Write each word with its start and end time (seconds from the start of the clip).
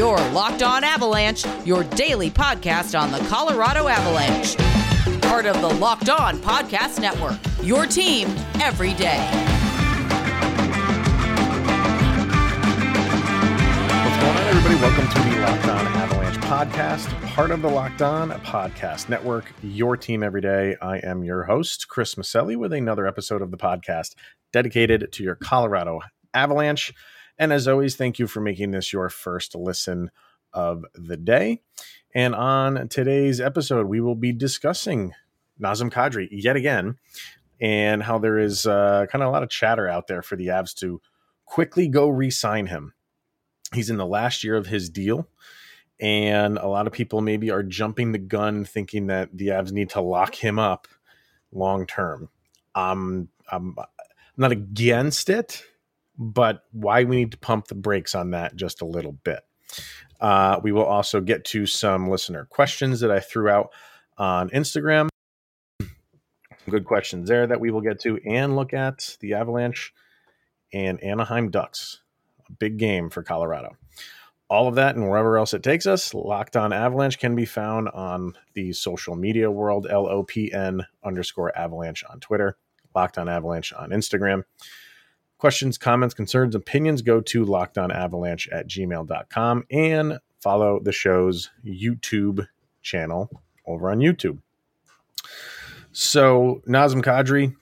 Your 0.00 0.16
Locked 0.30 0.62
On 0.62 0.82
Avalanche, 0.82 1.44
your 1.66 1.84
daily 1.84 2.30
podcast 2.30 2.98
on 2.98 3.12
the 3.12 3.18
Colorado 3.28 3.86
Avalanche. 3.86 4.56
Part 5.20 5.44
of 5.44 5.60
the 5.60 5.68
Locked 5.68 6.08
On 6.08 6.38
Podcast 6.38 7.02
Network. 7.02 7.36
Your 7.62 7.84
team 7.84 8.28
every 8.62 8.94
day. 8.94 9.18
What's 13.92 14.16
going 14.22 14.36
on, 14.38 14.46
everybody? 14.46 14.74
Welcome 14.76 15.06
to 15.06 15.28
the 15.28 15.40
Locked 15.42 15.68
On 15.68 15.86
Avalanche 15.86 16.36
podcast, 16.38 17.26
part 17.34 17.50
of 17.50 17.60
the 17.60 17.68
Locked 17.68 18.00
On 18.00 18.30
Podcast 18.40 19.10
Network, 19.10 19.52
your 19.62 19.98
team 19.98 20.22
every 20.22 20.40
day. 20.40 20.76
I 20.80 20.96
am 21.00 21.24
your 21.24 21.44
host, 21.44 21.88
Chris 21.88 22.14
Maselli, 22.14 22.56
with 22.56 22.72
another 22.72 23.06
episode 23.06 23.42
of 23.42 23.50
the 23.50 23.58
podcast 23.58 24.14
dedicated 24.50 25.12
to 25.12 25.22
your 25.22 25.34
Colorado 25.34 26.00
Avalanche. 26.32 26.94
And 27.40 27.54
as 27.54 27.66
always, 27.66 27.96
thank 27.96 28.18
you 28.18 28.26
for 28.26 28.42
making 28.42 28.72
this 28.72 28.92
your 28.92 29.08
first 29.08 29.54
listen 29.54 30.10
of 30.52 30.84
the 30.94 31.16
day. 31.16 31.62
And 32.14 32.34
on 32.34 32.88
today's 32.88 33.40
episode, 33.40 33.86
we 33.86 34.02
will 34.02 34.14
be 34.14 34.30
discussing 34.30 35.14
Nazem 35.58 35.90
Kadri 35.90 36.28
yet 36.30 36.56
again 36.56 36.98
and 37.58 38.02
how 38.02 38.18
there 38.18 38.38
is 38.38 38.66
uh, 38.66 39.06
kind 39.10 39.22
of 39.22 39.28
a 39.28 39.32
lot 39.32 39.42
of 39.42 39.48
chatter 39.48 39.88
out 39.88 40.06
there 40.06 40.20
for 40.20 40.36
the 40.36 40.48
Avs 40.48 40.74
to 40.80 41.00
quickly 41.46 41.88
go 41.88 42.10
re 42.10 42.28
sign 42.30 42.66
him. 42.66 42.92
He's 43.72 43.88
in 43.88 43.96
the 43.96 44.06
last 44.06 44.44
year 44.44 44.56
of 44.56 44.66
his 44.66 44.90
deal. 44.90 45.26
And 45.98 46.58
a 46.58 46.68
lot 46.68 46.86
of 46.86 46.92
people 46.92 47.22
maybe 47.22 47.50
are 47.50 47.62
jumping 47.62 48.12
the 48.12 48.18
gun 48.18 48.66
thinking 48.66 49.06
that 49.06 49.30
the 49.32 49.48
Avs 49.48 49.72
need 49.72 49.88
to 49.90 50.02
lock 50.02 50.34
him 50.34 50.58
up 50.58 50.88
long 51.52 51.86
term. 51.86 52.28
Um, 52.74 53.30
I'm 53.50 53.76
not 54.36 54.52
against 54.52 55.30
it 55.30 55.64
but 56.20 56.64
why 56.72 57.02
we 57.04 57.16
need 57.16 57.32
to 57.32 57.38
pump 57.38 57.66
the 57.66 57.74
brakes 57.74 58.14
on 58.14 58.30
that 58.32 58.54
just 58.54 58.82
a 58.82 58.86
little 58.86 59.12
bit. 59.12 59.40
Uh, 60.20 60.60
we 60.62 60.70
will 60.70 60.84
also 60.84 61.20
get 61.20 61.46
to 61.46 61.64
some 61.64 62.10
listener 62.10 62.44
questions 62.44 63.00
that 63.00 63.10
I 63.10 63.20
threw 63.20 63.48
out 63.48 63.70
on 64.18 64.50
Instagram. 64.50 65.08
Good 66.68 66.84
questions 66.84 67.26
there 67.26 67.46
that 67.46 67.58
we 67.58 67.70
will 67.70 67.80
get 67.80 68.00
to 68.00 68.20
and 68.26 68.54
look 68.54 68.74
at 68.74 69.16
the 69.20 69.32
Avalanche 69.32 69.94
and 70.74 71.02
Anaheim 71.02 71.50
Ducks. 71.50 72.02
A 72.48 72.52
big 72.52 72.76
game 72.76 73.08
for 73.08 73.22
Colorado. 73.22 73.76
All 74.50 74.68
of 74.68 74.74
that 74.74 74.96
and 74.96 75.08
wherever 75.08 75.38
else 75.38 75.54
it 75.54 75.62
takes 75.62 75.86
us, 75.86 76.12
Locked 76.12 76.56
On 76.56 76.72
Avalanche 76.72 77.18
can 77.18 77.34
be 77.34 77.46
found 77.46 77.88
on 77.88 78.34
the 78.52 78.72
social 78.72 79.16
media 79.16 79.50
world, 79.50 79.86
L 79.88 80.06
O 80.06 80.22
P 80.22 80.52
N 80.52 80.84
underscore 81.02 81.56
avalanche 81.56 82.04
on 82.10 82.20
Twitter, 82.20 82.58
Locked 82.94 83.16
On 83.16 83.28
Avalanche 83.28 83.72
on 83.72 83.90
Instagram. 83.90 84.42
Questions, 85.40 85.78
comments, 85.78 86.14
concerns, 86.14 86.54
opinions 86.54 87.00
go 87.00 87.22
to 87.22 87.46
lockedonavalanche 87.46 88.52
at 88.52 88.68
gmail.com 88.68 89.64
and 89.70 90.18
follow 90.38 90.80
the 90.82 90.92
show's 90.92 91.48
YouTube 91.64 92.46
channel 92.82 93.30
over 93.66 93.90
on 93.90 94.00
YouTube. 94.00 94.40
So, 95.92 96.60
Nazem 96.68 97.02
Kadri, 97.02 97.56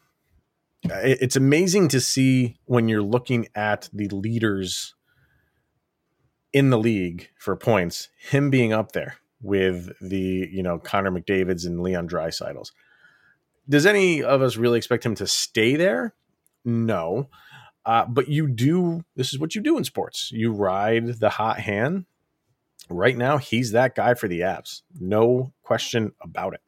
it's 0.83 1.37
amazing 1.37 1.87
to 1.91 2.01
see 2.01 2.57
when 2.65 2.89
you're 2.89 3.01
looking 3.01 3.47
at 3.55 3.89
the 3.93 4.09
leaders 4.09 4.97
in 6.53 6.71
the 6.71 6.79
league 6.79 7.31
for 7.39 7.55
points, 7.55 8.09
him 8.19 8.51
being 8.51 8.73
up 8.73 8.91
there 8.91 9.19
with 9.41 9.93
the, 10.01 10.49
you 10.51 10.65
know, 10.65 10.81
Connor 10.81 11.13
McDavid's 11.13 11.65
and 11.65 11.81
Leon 11.81 12.09
Draisaitl's. 12.09 12.73
Does 13.69 13.87
any 13.87 14.21
of 14.21 14.43
us 14.43 14.57
really 14.57 14.79
expect 14.79 15.07
him 15.07 15.15
to 15.15 15.29
stay 15.29 15.77
there? 15.77 16.13
No. 16.65 17.29
Uh, 17.89 18.05
but 18.05 18.29
you 18.29 18.47
do, 18.47 19.03
this 19.17 19.33
is 19.33 19.39
what 19.39 19.55
you 19.55 19.63
do 19.63 19.79
in 19.79 19.83
sports. 19.83 20.31
You 20.31 20.53
ride 20.53 21.21
the 21.21 21.31
hot 21.31 21.59
hand. 21.59 22.05
Right 22.91 23.17
now, 23.17 23.39
he's 23.39 23.73
that 23.73 23.95
guy 23.95 24.13
for 24.13 24.29
the 24.29 24.41
Avs. 24.41 24.83
No 25.01 25.55
question 25.63 26.13
about 26.21 26.53
it. 26.53 26.61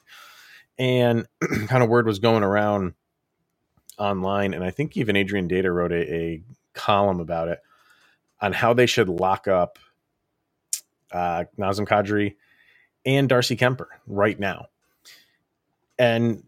And 0.78 1.26
kind 1.68 1.82
of 1.82 1.90
word 1.90 2.06
was 2.06 2.20
going 2.20 2.42
around 2.42 2.94
online. 3.98 4.54
And 4.54 4.64
I 4.64 4.70
think 4.70 4.96
even 4.96 5.14
Adrian 5.14 5.46
Dater 5.46 5.74
wrote 5.74 5.92
a, 5.92 6.10
a 6.10 6.42
column 6.72 7.20
about 7.20 7.48
it 7.48 7.60
on 8.40 8.54
how 8.54 8.72
they 8.72 8.86
should 8.86 9.10
lock 9.10 9.46
up 9.46 9.78
uh, 11.12 11.44
Nazem 11.58 11.86
Kadri 11.86 12.36
and 13.04 13.28
Darcy 13.28 13.58
Kuemper 13.58 13.88
right 14.06 14.40
now. 14.40 14.68
And 15.98 16.44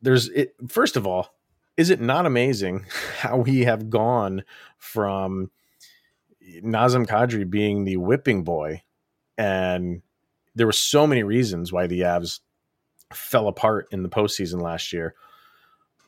there's 0.00 0.28
it, 0.28 0.54
first 0.68 0.96
of 0.96 1.08
all, 1.08 1.31
is 1.76 1.90
it 1.90 2.00
not 2.00 2.26
amazing 2.26 2.86
how 3.18 3.38
we 3.38 3.60
have 3.60 3.90
gone 3.90 4.44
from 4.78 5.50
Nazem 6.62 7.06
Kadri 7.06 7.48
being 7.48 7.84
the 7.84 7.96
whipping 7.96 8.44
boy 8.44 8.82
and 9.38 10.02
there 10.54 10.66
were 10.66 10.72
so 10.72 11.06
many 11.06 11.22
reasons 11.22 11.72
why 11.72 11.86
the 11.86 12.00
Avs 12.00 12.40
fell 13.12 13.48
apart 13.48 13.88
in 13.90 14.02
the 14.02 14.08
postseason 14.08 14.60
last 14.60 14.92
year, 14.92 15.14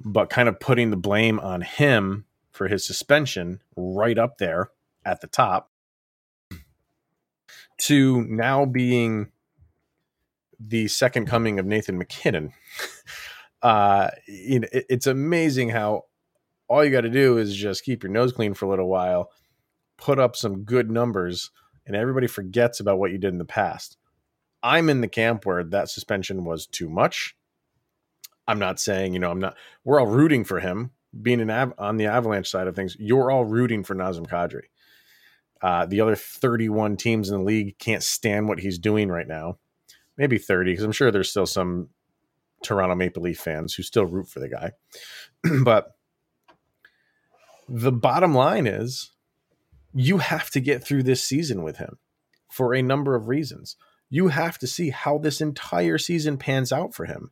but 0.04 0.30
kind 0.30 0.48
of 0.48 0.60
putting 0.60 0.90
the 0.90 0.96
blame 0.96 1.40
on 1.40 1.62
him 1.62 2.24
for 2.50 2.68
his 2.68 2.86
suspension 2.86 3.60
right 3.76 4.18
up 4.18 4.38
there 4.38 4.70
at 5.04 5.20
the 5.20 5.26
top 5.26 5.70
to 7.78 8.24
now 8.24 8.64
being 8.64 9.30
the 10.60 10.88
second 10.88 11.26
coming 11.26 11.58
of 11.58 11.66
Nathan 11.66 11.98
MacKinnon. 11.98 12.52
uh, 13.64 14.10
you 14.28 14.60
know, 14.60 14.68
it, 14.72 14.84
it's 14.90 15.06
amazing 15.06 15.70
how 15.70 16.02
all 16.68 16.84
you 16.84 16.90
got 16.90 17.00
to 17.00 17.10
do 17.10 17.38
is 17.38 17.56
just 17.56 17.82
keep 17.82 18.02
your 18.02 18.12
nose 18.12 18.30
clean 18.30 18.52
for 18.54 18.66
a 18.66 18.68
little 18.68 18.88
while, 18.88 19.30
put 19.96 20.18
up 20.18 20.36
some 20.36 20.64
good 20.64 20.90
numbers, 20.90 21.50
and 21.86 21.96
everybody 21.96 22.26
forgets 22.26 22.78
about 22.78 22.98
what 22.98 23.10
you 23.10 23.18
did 23.18 23.32
in 23.32 23.38
the 23.38 23.44
past. 23.44 23.96
I'm 24.62 24.88
in 24.90 25.00
the 25.00 25.08
camp 25.08 25.46
where 25.46 25.64
that 25.64 25.88
suspension 25.88 26.44
was 26.44 26.66
too 26.66 26.90
much. 26.90 27.34
I'm 28.46 28.58
not 28.58 28.78
saying, 28.78 29.14
you 29.14 29.18
know, 29.18 29.30
I'm 29.30 29.40
not, 29.40 29.56
we're 29.82 29.98
all 29.98 30.06
rooting 30.06 30.44
for 30.44 30.60
him 30.60 30.90
being 31.20 31.40
an 31.40 31.50
av- 31.50 31.74
on 31.78 31.96
the 31.96 32.06
Avalanche 32.06 32.50
side 32.50 32.66
of 32.66 32.76
things. 32.76 32.96
You're 32.98 33.30
all 33.30 33.46
rooting 33.46 33.82
for 33.82 33.94
Nazem 33.94 34.26
Kadri. 34.26 34.64
Uh, 35.62 35.86
the 35.86 36.02
other 36.02 36.16
31 36.16 36.98
teams 36.98 37.30
in 37.30 37.38
the 37.38 37.44
league 37.44 37.78
can't 37.78 38.02
stand 38.02 38.46
what 38.46 38.60
he's 38.60 38.78
doing 38.78 39.08
right 39.08 39.28
now. 39.28 39.56
Maybe 40.18 40.36
30, 40.36 40.72
because 40.72 40.84
I'm 40.84 40.92
sure 40.92 41.10
there's 41.10 41.30
still 41.30 41.46
some 41.46 41.88
Toronto 42.64 42.94
Maple 42.94 43.22
Leaf 43.22 43.38
fans 43.38 43.74
who 43.74 43.82
still 43.82 44.06
root 44.06 44.28
for 44.28 44.40
the 44.40 44.48
guy. 44.48 44.72
but 45.62 45.92
the 47.68 47.92
bottom 47.92 48.34
line 48.34 48.66
is 48.66 49.12
you 49.94 50.18
have 50.18 50.50
to 50.50 50.60
get 50.60 50.84
through 50.84 51.04
this 51.04 51.22
season 51.22 51.62
with 51.62 51.76
him 51.76 51.98
for 52.50 52.74
a 52.74 52.82
number 52.82 53.14
of 53.14 53.28
reasons. 53.28 53.76
You 54.10 54.28
have 54.28 54.58
to 54.58 54.66
see 54.66 54.90
how 54.90 55.18
this 55.18 55.40
entire 55.40 55.98
season 55.98 56.36
pans 56.36 56.72
out 56.72 56.94
for 56.94 57.06
him, 57.06 57.30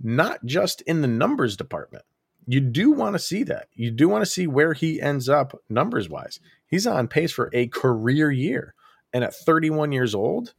not 0.00 0.44
just 0.44 0.82
in 0.82 1.02
the 1.02 1.08
numbers 1.08 1.56
department. 1.56 2.04
You 2.46 2.60
do 2.60 2.90
want 2.90 3.14
to 3.14 3.18
see 3.18 3.42
that. 3.44 3.68
You 3.74 3.90
do 3.90 4.08
want 4.08 4.22
to 4.22 4.30
see 4.30 4.46
where 4.46 4.72
he 4.72 5.00
ends 5.00 5.28
up 5.28 5.60
numbers 5.68 6.08
wise. 6.08 6.40
He's 6.66 6.86
on 6.86 7.08
pace 7.08 7.32
for 7.32 7.50
a 7.52 7.68
career 7.68 8.30
year. 8.30 8.74
And 9.12 9.24
at 9.24 9.34
31 9.34 9.92
years 9.92 10.14
old, 10.14 10.54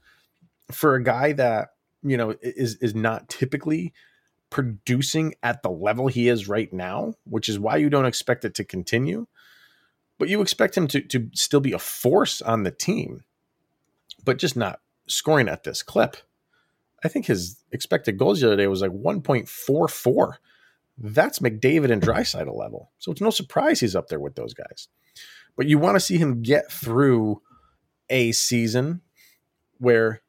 for 0.71 0.95
a 0.95 1.03
guy 1.03 1.33
that 1.33 1.69
you 2.03 2.17
know 2.17 2.35
is 2.41 2.75
is 2.77 2.95
not 2.95 3.29
typically 3.29 3.93
producing 4.49 5.33
at 5.41 5.63
the 5.63 5.69
level 5.69 6.07
he 6.07 6.27
is 6.27 6.47
right 6.47 6.71
now, 6.71 7.13
which 7.23 7.47
is 7.49 7.57
why 7.57 7.77
you 7.77 7.89
don't 7.89 8.05
expect 8.05 8.45
it 8.45 8.53
to 8.55 8.63
continue. 8.63 9.27
But 10.17 10.29
you 10.29 10.41
expect 10.41 10.77
him 10.77 10.87
to 10.89 11.01
to 11.01 11.29
still 11.33 11.61
be 11.61 11.73
a 11.73 11.79
force 11.79 12.41
on 12.41 12.63
the 12.63 12.71
team, 12.71 13.23
but 14.23 14.37
just 14.37 14.55
not 14.55 14.79
scoring 15.07 15.49
at 15.49 15.63
this 15.63 15.83
clip. 15.83 16.17
I 17.03 17.07
think 17.07 17.25
his 17.25 17.63
expected 17.71 18.17
goals 18.17 18.39
the 18.39 18.47
other 18.47 18.57
day 18.57 18.67
was 18.67 18.81
like 18.81 18.91
1.44. 18.91 20.33
That's 20.99 21.39
McDavid 21.39 21.91
and 21.91 22.01
Draisaitl 22.01 22.55
level. 22.55 22.91
So 22.99 23.11
it's 23.11 23.21
no 23.21 23.31
surprise 23.31 23.79
he's 23.79 23.95
up 23.95 24.07
there 24.07 24.19
with 24.19 24.35
those 24.35 24.53
guys. 24.53 24.87
But 25.55 25.65
you 25.65 25.79
want 25.79 25.95
to 25.95 25.99
see 25.99 26.17
him 26.17 26.43
get 26.43 26.71
through 26.71 27.41
a 28.09 28.31
season 28.33 29.01
where 29.79 30.21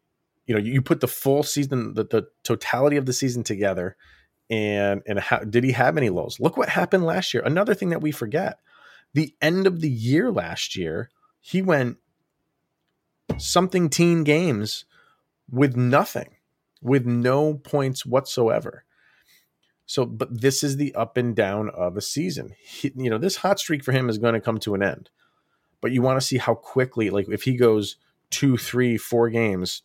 you 0.52 0.58
know 0.58 0.64
you 0.64 0.82
put 0.82 1.00
the 1.00 1.08
full 1.08 1.42
season 1.42 1.94
the, 1.94 2.04
the 2.04 2.28
totality 2.42 2.96
of 2.96 3.06
the 3.06 3.12
season 3.12 3.42
together 3.42 3.96
and 4.50 5.02
and 5.06 5.18
how 5.18 5.38
did 5.38 5.64
he 5.64 5.72
have 5.72 5.96
any 5.96 6.10
lows 6.10 6.38
look 6.38 6.58
what 6.58 6.68
happened 6.68 7.06
last 7.06 7.32
year. 7.32 7.42
Another 7.44 7.74
thing 7.74 7.88
that 7.88 8.02
we 8.02 8.12
forget 8.12 8.58
the 9.14 9.34
end 9.40 9.66
of 9.66 9.80
the 9.80 9.88
year 9.88 10.30
last 10.30 10.76
year 10.76 11.08
he 11.40 11.62
went 11.62 11.96
something 13.38 13.88
teen 13.88 14.24
games 14.24 14.84
with 15.50 15.74
nothing 15.74 16.36
with 16.82 17.06
no 17.06 17.54
points 17.54 18.04
whatsoever. 18.04 18.84
So 19.86 20.04
but 20.04 20.40
this 20.42 20.62
is 20.62 20.76
the 20.76 20.94
up 20.94 21.16
and 21.16 21.34
down 21.34 21.70
of 21.70 21.96
a 21.96 22.02
season. 22.02 22.54
He, 22.62 22.92
you 22.94 23.08
know 23.08 23.18
this 23.18 23.36
hot 23.36 23.58
streak 23.58 23.84
for 23.84 23.92
him 23.92 24.10
is 24.10 24.18
going 24.18 24.34
to 24.34 24.40
come 24.40 24.58
to 24.58 24.74
an 24.74 24.82
end. 24.82 25.08
But 25.80 25.92
you 25.92 26.02
want 26.02 26.20
to 26.20 26.26
see 26.26 26.36
how 26.36 26.54
quickly 26.54 27.08
like 27.08 27.28
if 27.30 27.44
he 27.44 27.56
goes 27.56 27.96
two 28.28 28.58
three 28.58 28.98
four 28.98 29.30
games 29.30 29.82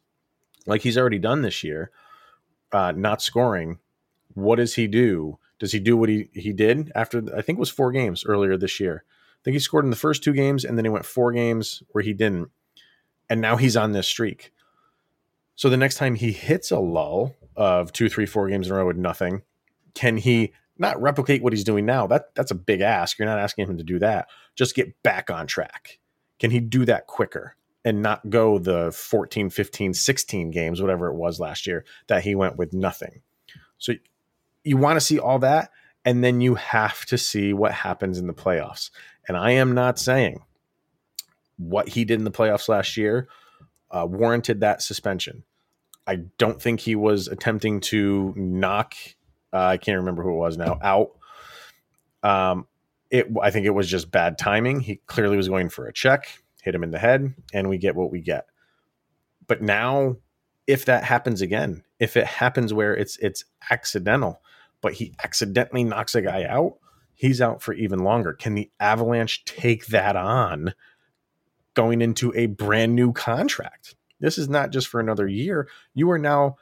like 0.67 0.81
he's 0.81 0.97
already 0.97 1.17
done 1.17 1.41
this 1.41 1.63
year, 1.63 1.89
uh, 2.71 2.93
not 2.95 3.21
scoring, 3.21 3.79
what 4.35 4.57
does 4.57 4.75
he 4.75 4.85
do? 4.85 5.39
Does 5.57 5.71
he 5.71 5.79
do 5.79 5.97
what 5.97 6.09
he, 6.09 6.29
he 6.33 6.53
did 6.53 6.91
after, 6.93 7.23
I 7.35 7.41
think 7.41 7.57
it 7.57 7.59
was 7.59 7.71
four 7.71 7.91
games 7.91 8.23
earlier 8.25 8.57
this 8.57 8.79
year? 8.79 9.03
I 9.07 9.41
think 9.43 9.53
he 9.55 9.59
scored 9.59 9.85
in 9.85 9.89
the 9.89 9.95
first 9.95 10.23
two 10.23 10.33
games 10.33 10.63
and 10.63 10.77
then 10.77 10.85
he 10.85 10.89
went 10.89 11.05
four 11.05 11.31
games 11.31 11.81
where 11.89 12.03
he 12.03 12.13
didn't. 12.13 12.51
And 13.29 13.41
now 13.41 13.55
he's 13.55 13.75
on 13.75 13.93
this 13.93 14.07
streak. 14.07 14.51
So 15.55 15.69
the 15.69 15.77
next 15.77 15.95
time 15.95 16.15
he 16.15 16.31
hits 16.31 16.69
a 16.69 16.79
lull 16.79 17.35
of 17.55 17.91
two, 17.91 18.09
three, 18.09 18.27
four 18.27 18.47
games 18.47 18.67
in 18.67 18.73
a 18.73 18.75
row 18.77 18.85
with 18.85 18.97
nothing, 18.97 19.41
can 19.95 20.17
he 20.17 20.53
not 20.77 21.01
replicate 21.01 21.41
what 21.41 21.53
he's 21.53 21.63
doing 21.63 21.85
now? 21.85 22.05
That 22.05 22.35
that's 22.35 22.51
a 22.51 22.55
big 22.55 22.81
ask. 22.81 23.17
You're 23.17 23.27
not 23.27 23.39
asking 23.39 23.67
him 23.67 23.77
to 23.77 23.83
do 23.83 23.97
that. 23.99 24.27
Just 24.55 24.75
get 24.75 25.01
back 25.01 25.31
on 25.31 25.47
track. 25.47 25.97
Can 26.39 26.51
he 26.51 26.59
do 26.59 26.85
that 26.85 27.07
quicker 27.07 27.55
and 27.87 28.01
not 28.01 28.29
go 28.29 28.59
the 28.59 28.91
14, 28.91 29.49
15, 29.49 29.93
16 29.93 30.51
games, 30.51 30.81
whatever 30.81 31.07
it 31.07 31.15
was 31.15 31.39
last 31.39 31.65
year 31.65 31.85
that 32.07 32.23
he 32.23 32.35
went 32.35 32.57
with 32.57 32.73
nothing? 32.73 33.21
So 33.77 33.93
you 34.63 34.75
want 34.75 34.97
to 34.97 35.05
see 35.05 35.19
all 35.19 35.39
that, 35.39 35.71
and 36.03 36.23
then 36.23 36.41
you 36.41 36.55
have 36.55 37.05
to 37.05 37.17
see 37.17 37.53
what 37.53 37.71
happens 37.71 38.17
in 38.17 38.27
the 38.27 38.33
playoffs. 38.33 38.89
And 39.27 39.37
I 39.37 39.51
am 39.51 39.73
not 39.73 39.99
saying 39.99 40.43
what 41.57 41.89
he 41.89 42.03
did 42.05 42.19
in 42.19 42.25
the 42.25 42.31
playoffs 42.31 42.67
last 42.67 42.97
year 42.97 43.29
uh, 43.89 44.05
warranted 44.05 44.59
that 44.61 44.81
suspension. 44.81 45.43
I 46.05 46.17
don't 46.37 46.61
think 46.61 46.79
he 46.79 46.95
was 46.95 47.27
attempting 47.27 47.81
to 47.81 48.33
knock. 48.35 48.95
Uh, 49.53 49.59
I 49.59 49.77
can't 49.77 49.99
remember 49.99 50.23
who 50.23 50.31
it 50.31 50.37
was 50.37 50.57
now. 50.57 50.79
Out. 50.81 51.11
Um, 52.23 52.67
it. 53.09 53.27
I 53.41 53.51
think 53.51 53.65
it 53.65 53.71
was 53.71 53.89
just 53.89 54.11
bad 54.11 54.37
timing. 54.37 54.79
He 54.81 55.01
clearly 55.07 55.37
was 55.37 55.47
going 55.47 55.69
for 55.69 55.87
a 55.87 55.93
check, 55.93 56.43
hit 56.67 56.75
him 56.75 56.83
in 56.83 56.91
the 56.91 56.99
head, 56.99 57.33
and 57.53 57.69
we 57.69 57.77
get 57.77 57.95
what 57.95 58.11
we 58.11 58.19
get. 58.19 58.45
But 59.47 59.61
now, 59.61 60.17
if 60.67 60.83
that 60.83 61.05
happens 61.05 61.41
again, 61.41 61.83
if 61.97 62.17
it 62.17 62.25
happens 62.25 62.73
where 62.73 62.93
it's 62.93 63.15
it's 63.19 63.45
accidental, 63.71 64.41
but 64.81 64.93
he 64.93 65.15
accidentally 65.23 65.85
knocks 65.85 66.13
a 66.13 66.21
guy 66.21 66.43
out, 66.43 66.73
he's 67.13 67.41
out 67.41 67.61
for 67.61 67.73
even 67.73 67.99
longer. 67.99 68.33
Can 68.33 68.53
the 68.53 68.69
Avalanche 68.81 69.45
take 69.45 69.87
that 69.87 70.17
on 70.17 70.73
going 71.73 72.01
into 72.01 72.33
a 72.35 72.47
brand 72.47 72.95
new 72.95 73.13
contract? 73.13 73.95
This 74.19 74.37
is 74.37 74.49
not 74.49 74.71
just 74.71 74.89
for 74.89 74.99
another 74.99 75.25
year. 75.25 75.69
You 75.93 76.11
are 76.11 76.19
now 76.19 76.57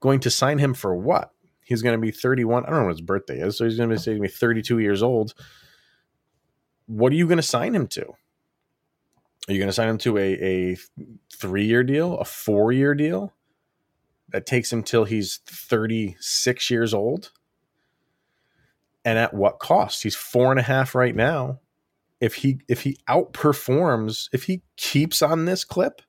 going 0.00 0.20
to 0.20 0.30
sign 0.30 0.58
him 0.58 0.72
for 0.72 0.96
what? 0.96 1.30
He's 1.60 1.82
going 1.82 1.94
to 1.94 2.00
be 2.00 2.10
31. 2.10 2.64
I 2.64 2.70
don't 2.70 2.78
know 2.78 2.84
what 2.86 2.92
his 2.92 3.02
birthday 3.02 3.40
is. 3.40 3.58
So 3.58 3.64
he's 3.64 3.76
going 3.76 3.94
to 3.94 4.20
be 4.20 4.28
32 4.28 4.78
years 4.78 5.02
old. 5.02 5.34
What 6.86 7.12
are 7.12 7.16
you 7.16 7.26
going 7.26 7.36
to 7.36 7.42
sign 7.42 7.74
him 7.74 7.86
to? 7.88 8.14
Are 9.48 9.52
you 9.52 9.58
going 9.58 9.68
to 9.68 9.72
sign 9.72 9.88
him 9.88 9.98
to 9.98 10.18
a, 10.18 10.32
a 10.34 10.76
three 11.34 11.64
year 11.66 11.82
deal, 11.82 12.18
a 12.18 12.24
four 12.24 12.72
year 12.72 12.94
deal 12.94 13.32
that 14.28 14.46
takes 14.46 14.72
him 14.72 14.82
till 14.82 15.04
he's 15.04 15.40
36 15.46 16.70
years 16.70 16.94
old? 16.94 17.30
and 19.04 19.18
at 19.18 19.34
what 19.34 19.58
cost? 19.58 20.02
He's 20.02 20.14
four 20.14 20.50
and 20.50 20.60
a 20.60 20.64
half 20.64 20.94
right 20.94 21.14
now. 21.14 21.60
If 22.20 22.36
he 22.36 22.60
if 22.68 22.82
he 22.82 22.98
outperforms, 23.08 24.28
if 24.32 24.44
he 24.44 24.62
keeps 24.76 25.22
on 25.22 25.44
this 25.44 25.64
clip, 25.64 26.02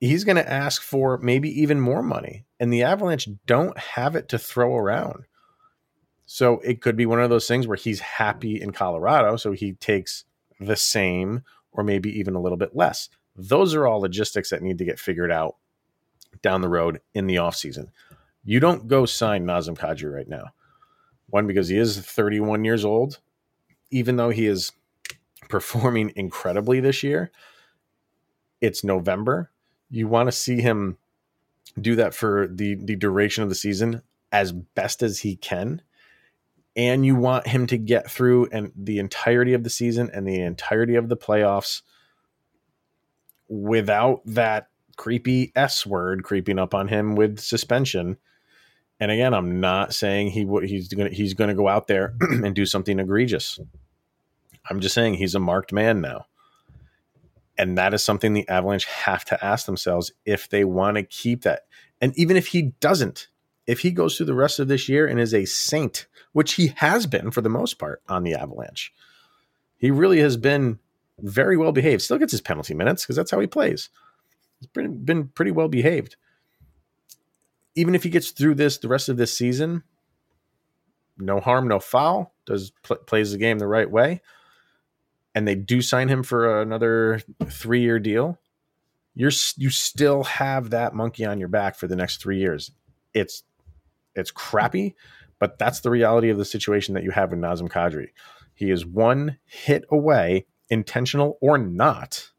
he's 0.00 0.24
going 0.24 0.36
to 0.36 0.50
ask 0.50 0.80
for 0.82 1.18
maybe 1.18 1.48
even 1.60 1.80
more 1.80 2.02
money. 2.02 2.46
And 2.58 2.72
the 2.72 2.82
Avalanche 2.82 3.28
don't 3.46 3.76
have 3.78 4.16
it 4.16 4.28
to 4.30 4.38
throw 4.38 4.74
around. 4.74 5.24
So 6.26 6.60
it 6.60 6.80
could 6.80 6.96
be 6.96 7.04
one 7.04 7.20
of 7.20 7.28
those 7.28 7.46
things 7.46 7.66
where 7.66 7.76
he's 7.76 8.00
happy 8.00 8.60
in 8.60 8.72
Colorado, 8.72 9.36
so 9.36 9.52
he 9.52 9.74
takes 9.74 10.24
the 10.58 10.76
same 10.76 11.42
or 11.74 11.84
maybe 11.84 12.10
even 12.18 12.34
a 12.34 12.40
little 12.40 12.56
bit 12.56 12.74
less. 12.74 13.10
Those 13.36 13.74
are 13.74 13.86
all 13.86 14.00
logistics 14.00 14.50
that 14.50 14.62
need 14.62 14.78
to 14.78 14.84
get 14.84 14.98
figured 14.98 15.30
out 15.30 15.56
down 16.40 16.62
the 16.62 16.68
road 16.68 17.00
in 17.12 17.26
the 17.26 17.36
offseason. 17.36 17.88
You 18.44 18.60
don't 18.60 18.88
go 18.88 19.04
sign 19.04 19.44
Nazem 19.44 19.76
Kadri 19.76 20.12
right 20.12 20.28
now. 20.28 20.52
One, 21.28 21.46
because 21.46 21.68
he 21.68 21.76
is 21.76 21.98
31 21.98 22.64
years 22.64 22.84
old, 22.84 23.18
even 23.90 24.16
though 24.16 24.30
he 24.30 24.46
is 24.46 24.72
performing 25.48 26.12
incredibly 26.16 26.80
this 26.80 27.02
year. 27.02 27.30
It's 28.60 28.84
November. 28.84 29.50
You 29.90 30.08
want 30.08 30.28
to 30.28 30.32
see 30.32 30.60
him 30.60 30.96
do 31.80 31.96
that 31.96 32.14
for 32.14 32.48
the, 32.50 32.76
the 32.76 32.96
duration 32.96 33.42
of 33.42 33.48
the 33.48 33.54
season 33.54 34.02
as 34.32 34.52
best 34.52 35.02
as 35.02 35.20
he 35.20 35.36
can. 35.36 35.82
And 36.76 37.06
you 37.06 37.14
want 37.14 37.46
him 37.46 37.66
to 37.68 37.78
get 37.78 38.10
through 38.10 38.48
and 38.50 38.72
the 38.76 38.98
entirety 38.98 39.54
of 39.54 39.62
the 39.62 39.70
season 39.70 40.10
and 40.12 40.26
the 40.26 40.40
entirety 40.40 40.96
of 40.96 41.08
the 41.08 41.16
playoffs 41.16 41.82
without 43.48 44.22
that 44.26 44.68
creepy 44.96 45.52
S 45.54 45.86
word 45.86 46.24
creeping 46.24 46.58
up 46.58 46.74
on 46.74 46.88
him 46.88 47.14
with 47.14 47.38
suspension 47.38 48.16
and 49.00 49.10
again, 49.10 49.34
I'm 49.34 49.60
not 49.60 49.92
saying 49.92 50.30
he 50.30 50.46
he's 50.66 50.88
gonna 50.88 51.10
he's 51.10 51.34
to 51.34 51.54
go 51.54 51.68
out 51.68 51.88
there 51.88 52.14
and 52.20 52.54
do 52.54 52.64
something 52.64 52.98
egregious. 52.98 53.58
I'm 54.70 54.80
just 54.80 54.94
saying 54.94 55.14
he's 55.14 55.34
a 55.34 55.40
marked 55.40 55.72
man 55.72 56.00
now. 56.00 56.26
And 57.58 57.78
that 57.78 57.94
is 57.94 58.02
something 58.02 58.32
the 58.32 58.48
Avalanche 58.48 58.86
have 58.86 59.24
to 59.26 59.44
ask 59.44 59.66
themselves 59.66 60.12
if 60.24 60.48
they 60.48 60.64
want 60.64 60.96
to 60.96 61.02
keep 61.02 61.42
that. 61.42 61.66
And 62.00 62.16
even 62.18 62.36
if 62.36 62.48
he 62.48 62.72
doesn't, 62.80 63.28
if 63.66 63.80
he 63.80 63.90
goes 63.90 64.16
through 64.16 64.26
the 64.26 64.34
rest 64.34 64.58
of 64.58 64.68
this 64.68 64.88
year 64.88 65.06
and 65.06 65.20
is 65.20 65.34
a 65.34 65.44
saint, 65.44 66.06
which 66.34 66.52
he 66.54 66.74
has 66.76 67.06
been 67.06 67.30
for 67.30 67.40
the 67.40 67.48
most 67.48 67.78
part 67.78 68.02
on 68.08 68.22
the 68.22 68.34
Avalanche, 68.34 68.92
he 69.78 69.90
really 69.90 70.20
has 70.20 70.36
been 70.36 70.78
very 71.20 71.56
well 71.56 71.72
behaved. 71.72 72.02
Still 72.02 72.18
gets 72.18 72.32
his 72.32 72.42
penalty 72.42 72.74
minutes 72.74 73.02
because 73.02 73.16
that's 73.16 73.30
how 73.30 73.40
he 73.40 73.46
plays. 73.46 73.88
He's 74.60 74.68
been, 74.68 75.28
pretty 75.28 75.50
well 75.50 75.68
behaved 75.68 76.16
even 77.74 77.94
if 77.94 78.02
he 78.02 78.10
gets 78.10 78.30
through 78.30 78.54
this 78.54 78.78
the 78.78 78.88
rest 78.88 79.08
of 79.08 79.16
this 79.16 79.36
season, 79.36 79.82
no 81.18 81.40
harm, 81.40 81.68
no 81.68 81.80
foul. 81.80 82.32
Does 82.46 82.72
pl- 82.82 82.96
plays 82.96 83.32
the 83.32 83.38
game 83.38 83.58
the 83.58 83.66
right 83.66 83.90
way, 83.90 84.20
and 85.34 85.46
they 85.46 85.54
do 85.54 85.82
sign 85.82 86.08
him 86.08 86.22
for 86.22 86.60
another 86.60 87.20
three 87.46 87.80
year 87.80 87.98
deal. 87.98 88.38
You're 89.14 89.32
you 89.56 89.70
still 89.70 90.24
have 90.24 90.70
that 90.70 90.94
monkey 90.94 91.24
on 91.24 91.38
your 91.38 91.48
back 91.48 91.76
for 91.76 91.86
the 91.86 91.96
next 91.96 92.20
three 92.20 92.38
years. 92.38 92.70
It's 93.12 93.44
it's 94.14 94.30
crappy, 94.30 94.94
but 95.44 95.58
that's 95.58 95.80
the 95.80 95.90
reality 95.90 96.30
of 96.30 96.38
the 96.38 96.44
situation 96.46 96.94
that 96.94 97.02
you 97.02 97.10
have 97.10 97.28
with 97.28 97.38
Nazem 97.38 97.68
Kadri. 97.68 98.06
He 98.54 98.70
is 98.70 98.86
one 98.86 99.36
hit 99.44 99.84
away, 99.90 100.46
intentional 100.70 101.36
or 101.42 101.58
not, 101.58 102.30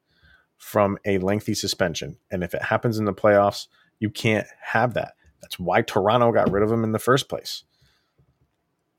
from 0.57 0.97
a 1.05 1.19
lengthy 1.19 1.53
suspension. 1.53 2.17
And 2.31 2.43
if 2.43 2.55
it 2.55 2.63
happens 2.63 2.97
in 2.97 3.05
the 3.05 3.13
playoffs, 3.13 3.67
you 3.99 4.09
can't 4.09 4.47
have 4.59 4.95
that. 4.95 5.13
That's 5.39 5.59
why 5.59 5.83
Toronto 5.83 6.31
got 6.31 6.49
rid 6.49 6.63
of 6.63 6.71
him 6.71 6.83
in 6.83 6.93
the 6.93 6.97
first 6.97 7.29
place. 7.29 7.63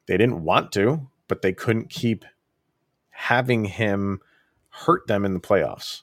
They 0.06 0.16
didn't 0.16 0.44
want 0.44 0.70
to, 0.74 1.08
but 1.26 1.42
they 1.42 1.52
couldn't 1.52 1.90
keep 1.90 2.24
having 3.10 3.64
him 3.64 4.20
hurt 4.68 5.08
them 5.08 5.24
in 5.24 5.34
the 5.34 5.40
playoffs. 5.40 6.02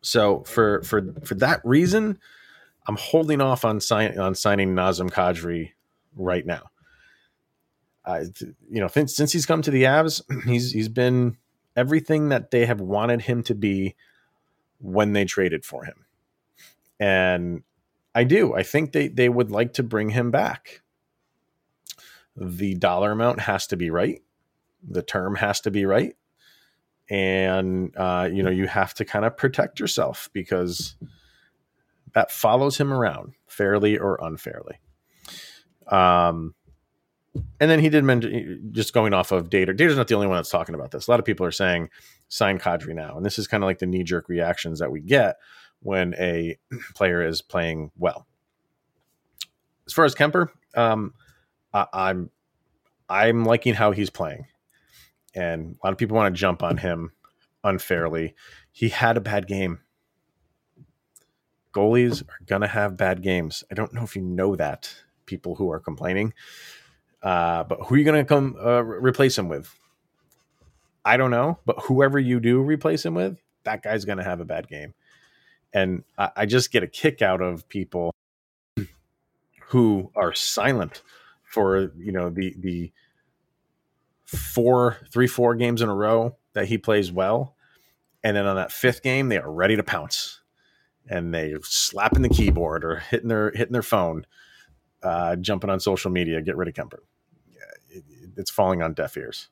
So 0.00 0.42
for 0.42 0.82
for 0.82 1.14
for 1.24 1.36
that 1.36 1.60
reason, 1.62 2.18
I'm 2.88 2.96
holding 2.96 3.40
off 3.40 3.64
on 3.64 3.78
sign 3.78 4.18
on 4.18 4.34
signing 4.34 4.74
Nazem 4.74 5.12
Kadri 5.12 5.70
right 6.16 6.44
now. 6.44 6.70
You 8.70 8.80
know, 8.80 8.88
since, 8.88 9.14
since 9.14 9.32
he's 9.32 9.46
come 9.46 9.62
to 9.62 9.70
the 9.70 9.84
Avs, 9.84 10.22
he's 10.46 10.72
he's 10.72 10.88
been 10.88 11.36
everything 11.76 12.30
that 12.30 12.50
they 12.50 12.66
have 12.66 12.80
wanted 12.80 13.22
him 13.22 13.42
to 13.44 13.54
be 13.54 13.94
when 14.78 15.12
they 15.12 15.24
traded 15.24 15.64
for 15.64 15.84
him. 15.84 16.06
And 16.98 17.62
I 18.14 18.24
do. 18.24 18.54
I 18.54 18.62
think 18.62 18.92
they, 18.92 19.08
they 19.08 19.28
would 19.28 19.50
like 19.50 19.74
to 19.74 19.82
bring 19.82 20.10
him 20.10 20.30
back. 20.30 20.80
The 22.34 22.74
dollar 22.74 23.12
amount 23.12 23.40
has 23.40 23.66
to 23.68 23.76
be 23.76 23.90
right. 23.90 24.22
The 24.88 25.02
term 25.02 25.36
has 25.36 25.60
to 25.62 25.70
be 25.70 25.84
right. 25.84 26.16
And, 27.10 27.94
uh, 27.96 28.28
you 28.32 28.42
know, 28.42 28.50
you 28.50 28.66
have 28.66 28.94
to 28.94 29.04
kind 29.04 29.24
of 29.24 29.36
protect 29.36 29.78
yourself 29.78 30.30
because 30.32 30.96
that 32.14 32.30
follows 32.30 32.78
him 32.78 32.92
around 32.92 33.34
fairly 33.46 33.98
or 33.98 34.18
unfairly. 34.22 34.80
Um, 35.88 36.54
and 37.60 37.70
then 37.70 37.80
he 37.80 37.88
did 37.88 38.04
mention 38.04 38.70
just 38.72 38.92
going 38.92 39.12
off 39.12 39.32
of 39.32 39.50
data. 39.50 39.72
Dater's 39.74 39.96
not 39.96 40.08
the 40.08 40.14
only 40.14 40.26
one 40.26 40.36
that's 40.36 40.50
talking 40.50 40.74
about 40.74 40.90
this. 40.90 41.06
A 41.06 41.10
lot 41.10 41.20
of 41.20 41.26
people 41.26 41.46
are 41.46 41.52
saying 41.52 41.90
sign 42.28 42.58
Kadri 42.58 42.94
now, 42.94 43.16
and 43.16 43.24
this 43.24 43.38
is 43.38 43.46
kind 43.46 43.62
of 43.62 43.66
like 43.66 43.78
the 43.78 43.86
knee 43.86 44.04
jerk 44.04 44.28
reactions 44.28 44.78
that 44.78 44.90
we 44.90 45.00
get 45.00 45.36
when 45.80 46.14
a 46.14 46.56
player 46.94 47.22
is 47.22 47.42
playing 47.42 47.90
well. 47.98 48.26
As 49.86 49.92
far 49.92 50.04
as 50.04 50.14
Kuemper, 50.14 50.48
um, 50.74 51.14
I, 51.72 51.86
I'm 51.92 52.30
I'm 53.08 53.44
liking 53.44 53.74
how 53.74 53.92
he's 53.92 54.10
playing, 54.10 54.46
and 55.34 55.76
a 55.76 55.86
lot 55.86 55.92
of 55.92 55.98
people 55.98 56.16
want 56.16 56.34
to 56.34 56.38
jump 56.38 56.62
on 56.62 56.78
him 56.78 57.12
unfairly. 57.62 58.34
He 58.72 58.88
had 58.88 59.16
a 59.16 59.20
bad 59.20 59.46
game. 59.46 59.80
Goalies 61.72 62.22
are 62.22 62.44
gonna 62.46 62.68
have 62.68 62.96
bad 62.96 63.22
games. 63.22 63.62
I 63.70 63.74
don't 63.74 63.92
know 63.92 64.02
if 64.02 64.16
you 64.16 64.22
know 64.22 64.56
that. 64.56 64.94
People 65.26 65.54
who 65.54 65.70
are 65.70 65.80
complaining, 65.80 66.32
uh, 67.22 67.64
but 67.64 67.80
who 67.82 67.94
are 67.94 67.98
you 67.98 68.04
gonna 68.04 68.24
come 68.24 68.56
uh, 68.62 68.82
replace 68.82 69.36
him 69.36 69.48
with? 69.48 69.74
I 71.04 71.16
don't 71.16 71.30
know, 71.30 71.58
but 71.66 71.80
whoever 71.82 72.18
you 72.18 72.40
do 72.40 72.60
replace 72.60 73.04
him 73.04 73.14
with, 73.14 73.38
that 73.64 73.82
guy's 73.82 74.04
gonna 74.04 74.24
have 74.24 74.40
a 74.40 74.44
bad 74.44 74.68
game. 74.68 74.94
And 75.72 76.04
I, 76.16 76.30
I 76.36 76.46
just 76.46 76.72
get 76.72 76.82
a 76.82 76.88
kick 76.88 77.22
out 77.22 77.40
of 77.40 77.68
people 77.68 78.14
who 79.68 80.10
are 80.14 80.32
silent 80.34 81.02
for 81.44 81.92
you 81.96 82.12
know 82.12 82.30
the 82.30 82.54
the 82.58 82.92
four 84.26 84.98
three 85.12 85.26
four 85.26 85.54
games 85.54 85.80
in 85.80 85.88
a 85.88 85.94
row 85.94 86.36
that 86.52 86.66
he 86.66 86.78
plays 86.78 87.12
well. 87.12 87.54
And 88.24 88.36
then 88.36 88.46
on 88.46 88.56
that 88.56 88.72
fifth 88.72 89.02
game, 89.02 89.28
they 89.28 89.38
are 89.38 89.50
ready 89.50 89.76
to 89.76 89.82
pounce, 89.84 90.40
and 91.08 91.32
they're 91.32 91.60
slapping 91.62 92.22
the 92.22 92.28
keyboard 92.28 92.84
or 92.84 92.96
hitting 92.96 93.28
their 93.28 93.52
hitting 93.52 93.72
their 93.72 93.82
phone, 93.82 94.26
uh, 95.06 95.36
jumping 95.36 95.70
on 95.70 95.80
social 95.80 96.10
media, 96.10 96.42
get 96.42 96.56
rid 96.56 96.68
of 96.68 96.74
Kuemper. 96.74 96.98
It, 97.88 98.04
it's 98.36 98.50
falling 98.50 98.82
on 98.82 98.92
deaf 98.92 99.16
ears. 99.16 99.48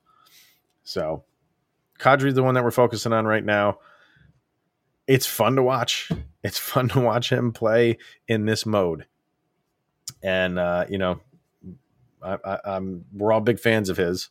So, 0.82 1.24
Kadri's 1.98 2.34
the 2.34 2.42
one 2.42 2.54
that 2.54 2.64
we're 2.64 2.70
focusing 2.70 3.12
on 3.12 3.24
right 3.24 3.44
now. 3.44 3.78
It's 5.06 5.26
fun 5.26 5.56
to 5.56 5.62
watch. 5.62 6.10
It's 6.42 6.58
fun 6.72 6.88
to 6.90 7.00
watch 7.00 7.30
him 7.30 7.52
play 7.52 7.98
in 8.26 8.46
this 8.46 8.66
mode, 8.66 9.06
and 10.22 10.58
uh, 10.58 10.86
you 10.88 10.98
know, 10.98 11.20
I, 12.22 12.58
I'm 12.64 13.04
we're 13.12 13.32
all 13.32 13.40
big 13.40 13.60
fans 13.60 13.88
of 13.88 13.96
his. 13.96 14.30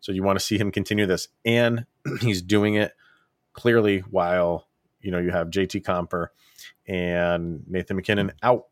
So 0.00 0.10
you 0.10 0.24
want 0.24 0.38
to 0.38 0.44
see 0.44 0.58
him 0.58 0.72
continue 0.72 1.06
this, 1.06 1.28
and 1.44 1.86
he's 2.20 2.42
doing 2.42 2.74
it 2.74 2.92
clearly 3.52 4.00
while 4.00 4.68
you 5.00 5.10
know 5.10 5.18
you 5.18 5.30
have 5.30 5.48
JT 5.48 5.84
Compher 5.84 6.28
and 6.86 7.62
Nathan 7.68 7.96
MacKinnon 7.96 8.32
out, 8.42 8.66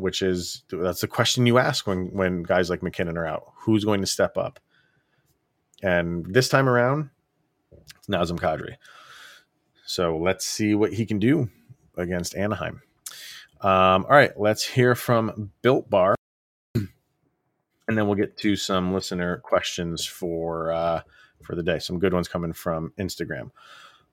which 0.00 0.22
is 0.22 0.62
that's 0.70 1.00
the 1.00 1.08
question 1.08 1.46
you 1.46 1.58
ask 1.58 1.86
when 1.86 2.06
when 2.12 2.42
guys 2.42 2.70
like 2.70 2.82
MacKinnon 2.82 3.18
are 3.18 3.26
out. 3.26 3.52
Who's 3.56 3.84
going 3.84 4.00
to 4.00 4.06
step 4.06 4.36
up? 4.36 4.60
And 5.82 6.26
this 6.26 6.48
time 6.48 6.68
around, 6.68 7.10
it's 7.96 8.08
Nazem 8.08 8.38
Kadri. 8.38 8.76
So 9.86 10.16
let's 10.16 10.46
see 10.46 10.74
what 10.74 10.92
he 10.92 11.06
can 11.06 11.18
do 11.18 11.48
against 11.96 12.36
Anaheim. 12.36 12.82
Um, 13.60 14.04
all 14.04 14.16
right, 14.16 14.38
let's 14.38 14.64
hear 14.64 14.94
from 14.94 15.50
Built 15.62 15.90
Bar 15.90 16.14
and 16.74 16.88
then 17.86 18.06
we'll 18.06 18.14
get 18.14 18.36
to 18.38 18.56
some 18.56 18.94
listener 18.94 19.38
questions 19.38 20.06
for 20.06 20.72
uh, 20.72 21.02
for 21.42 21.56
the 21.56 21.62
day. 21.62 21.78
Some 21.78 21.98
good 21.98 22.14
ones 22.14 22.28
coming 22.28 22.52
from 22.52 22.92
Instagram. 22.98 23.50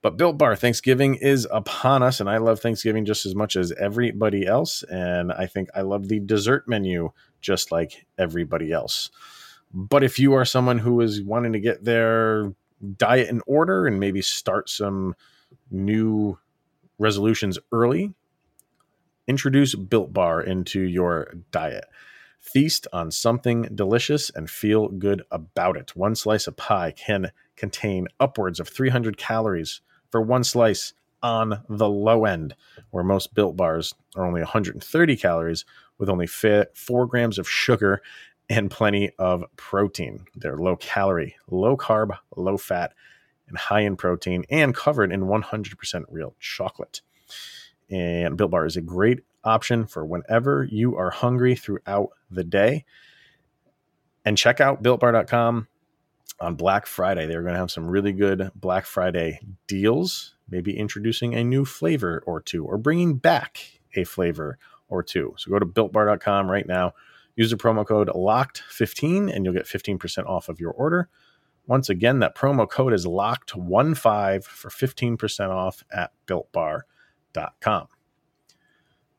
But 0.01 0.17
Built 0.17 0.37
Bar, 0.37 0.55
Thanksgiving 0.55 1.15
is 1.15 1.47
upon 1.51 2.03
us, 2.03 2.19
and 2.19 2.29
I 2.29 2.37
love 2.37 2.59
Thanksgiving 2.59 3.05
just 3.05 3.25
as 3.25 3.35
much 3.35 3.55
as 3.55 3.71
everybody 3.73 4.45
else. 4.45 4.83
And 4.83 5.31
I 5.31 5.47
think 5.47 5.69
I 5.75 5.81
love 5.81 6.07
the 6.07 6.19
dessert 6.19 6.67
menu 6.67 7.11
just 7.41 7.71
like 7.71 8.05
everybody 8.17 8.71
else. 8.71 9.09
But 9.73 10.03
if 10.03 10.19
you 10.19 10.33
are 10.33 10.45
someone 10.45 10.79
who 10.79 11.01
is 11.01 11.21
wanting 11.21 11.53
to 11.53 11.59
get 11.59 11.83
their 11.83 12.53
diet 12.97 13.29
in 13.29 13.41
order 13.47 13.87
and 13.87 13.99
maybe 13.99 14.21
start 14.21 14.69
some 14.69 15.15
new 15.71 16.37
resolutions 16.99 17.57
early, 17.71 18.13
introduce 19.27 19.75
Built 19.75 20.13
Bar 20.13 20.41
into 20.41 20.81
your 20.81 21.33
diet. 21.51 21.85
Feast 22.39 22.87
on 22.93 23.11
something 23.11 23.63
delicious 23.75 24.29
and 24.29 24.49
feel 24.49 24.87
good 24.87 25.21
about 25.31 25.75
it. 25.77 25.95
One 25.95 26.15
slice 26.15 26.47
of 26.47 26.55
pie 26.55 26.91
can 26.91 27.31
contain 27.55 28.07
upwards 28.19 28.59
of 28.59 28.69
300 28.69 29.17
calories 29.17 29.81
for 30.11 30.21
one 30.21 30.43
slice 30.43 30.93
on 31.21 31.63
the 31.67 31.89
low 31.89 32.25
end, 32.25 32.55
where 32.91 33.03
most 33.03 33.33
built 33.33 33.57
bars 33.57 33.93
are 34.15 34.25
only 34.25 34.41
130 34.41 35.17
calories 35.17 35.65
with 35.97 36.09
only 36.09 36.27
4 36.27 36.67
grams 37.07 37.37
of 37.37 37.49
sugar 37.49 38.01
and 38.49 38.71
plenty 38.71 39.11
of 39.19 39.43
protein. 39.57 40.25
They're 40.35 40.57
low 40.57 40.77
calorie, 40.77 41.35
low 41.49 41.75
carb, 41.75 42.17
low 42.35 42.57
fat, 42.57 42.93
and 43.49 43.57
high 43.57 43.81
in 43.81 43.97
protein, 43.97 44.45
and 44.49 44.73
covered 44.75 45.11
in 45.11 45.23
100% 45.23 46.05
real 46.09 46.35
chocolate. 46.39 47.01
And 47.89 48.37
Built 48.37 48.51
Bar 48.51 48.65
is 48.65 48.77
a 48.77 48.81
great 48.81 49.21
option 49.47 49.87
for 49.87 50.05
whenever 50.05 50.67
you 50.69 50.97
are 50.97 51.09
hungry 51.09 51.55
throughout 51.55 52.09
the 52.29 52.43
day. 52.43 52.85
And 54.25 54.37
check 54.37 54.59
out 54.59 54.83
builtbar.com 54.83 55.67
on 56.39 56.55
Black 56.55 56.85
Friday. 56.85 57.25
They're 57.25 57.41
going 57.41 57.53
to 57.53 57.59
have 57.59 57.71
some 57.71 57.87
really 57.87 58.11
good 58.11 58.51
Black 58.55 58.85
Friday 58.85 59.39
deals, 59.67 60.35
maybe 60.49 60.77
introducing 60.77 61.33
a 61.33 61.43
new 61.43 61.63
flavor 61.63 62.21
or 62.27 62.41
two 62.41 62.65
or 62.65 62.77
bringing 62.77 63.15
back 63.15 63.79
a 63.95 64.03
flavor 64.03 64.57
or 64.89 65.01
two. 65.01 65.33
So 65.37 65.49
go 65.49 65.59
to 65.59 65.65
builtbar.com 65.65 66.51
right 66.51 66.67
now. 66.67 66.93
Use 67.35 67.51
the 67.51 67.57
promo 67.57 67.87
code 67.87 68.09
LOCKED15 68.09 69.33
and 69.33 69.45
you'll 69.45 69.53
get 69.53 69.65
15% 69.65 70.25
off 70.25 70.49
of 70.49 70.59
your 70.59 70.71
order. 70.71 71.07
Once 71.67 71.89
again, 71.89 72.19
that 72.19 72.35
promo 72.35 72.67
code 72.67 72.93
is 72.93 73.05
locked15 73.05 74.43
for 74.43 74.69
15% 74.69 75.49
off 75.49 75.83
at 75.91 76.11
builtbar.com. 76.25 77.87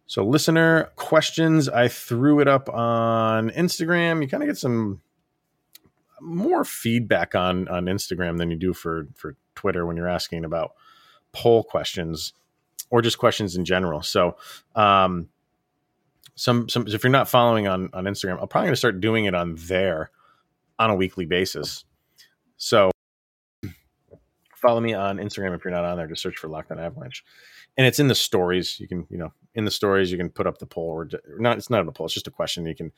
So, 0.09 0.25
listener 0.25 0.85
questions, 0.97 1.69
I 1.69 1.89
threw 1.89 2.41
it 2.41 2.49
up 2.49 2.71
on 2.71 3.51
Instagram. 3.51 4.23
You 4.23 4.29
kind 4.29 4.43
of 4.43 4.49
get 4.49 4.57
some 4.57 5.03
more 6.19 6.65
feedback 6.65 7.35
on 7.35 7.69
on 7.69 7.85
Instagram 7.85 8.39
than 8.39 8.51
you 8.51 8.57
do 8.57 8.73
for 8.73 9.07
for 9.15 9.37
Twitter 9.55 9.85
when 9.85 9.99
you're 9.99 10.09
asking 10.09 10.47
about 10.47 10.73
poll 11.33 11.63
questions 11.63 12.33
or 12.89 13.03
just 13.03 13.19
questions 13.19 13.55
in 13.55 13.67
general. 13.67 14.01
So, 14.01 14.37
um, 14.75 15.29
some 16.37 16.71
some 16.71 16.87
if 16.87 17.05
you're 17.05 17.11
not 17.11 17.29
following 17.29 17.69
on 17.69 17.91
on 17.93 18.05
Instagram, 18.05 18.41
I'm 18.41 18.49
probably 18.49 18.69
going 18.69 18.73
to 18.73 18.77
start 18.77 19.03
doing 19.03 19.27
it 19.27 19.35
on 19.35 19.57
there 19.59 20.11
on 20.79 20.89
a 20.89 20.95
weekly 20.95 21.27
basis. 21.27 21.85
So, 22.57 22.91
follow 24.57 24.81
me 24.81 24.95
on 24.95 25.19
Instagram 25.19 25.55
if 25.55 25.67
you're 25.67 25.75
not 25.75 25.85
on 25.85 25.99
there. 25.99 26.07
Just 26.07 26.23
search 26.23 26.39
for 26.39 26.49
Locked 26.49 26.73
On 26.73 26.79
Avalanche 26.79 27.25
and 27.79 27.87
it's 27.87 28.01
in 28.01 28.09
the 28.09 28.15
stories. 28.15 28.79
You 28.81 28.89
can, 28.89 29.07
you 29.09 29.17
know, 29.17 29.33
in 29.55 29.65
the 29.65 29.71
stories, 29.71 30.11
you 30.11 30.19
can 30.19 30.29
put 30.29 30.49
up 30.49 30.59
the 30.59 30.67
poll 30.67 30.91
or 30.91 31.09
not. 31.39 31.57
It's 31.57 31.71
not 31.71 31.87
a 31.87 31.93
poll. 31.93 32.07
It's 32.07 32.15
just 32.15 32.27
a 32.27 32.33
question. 32.33 32.67
You 32.67 32.75
can 32.75 32.93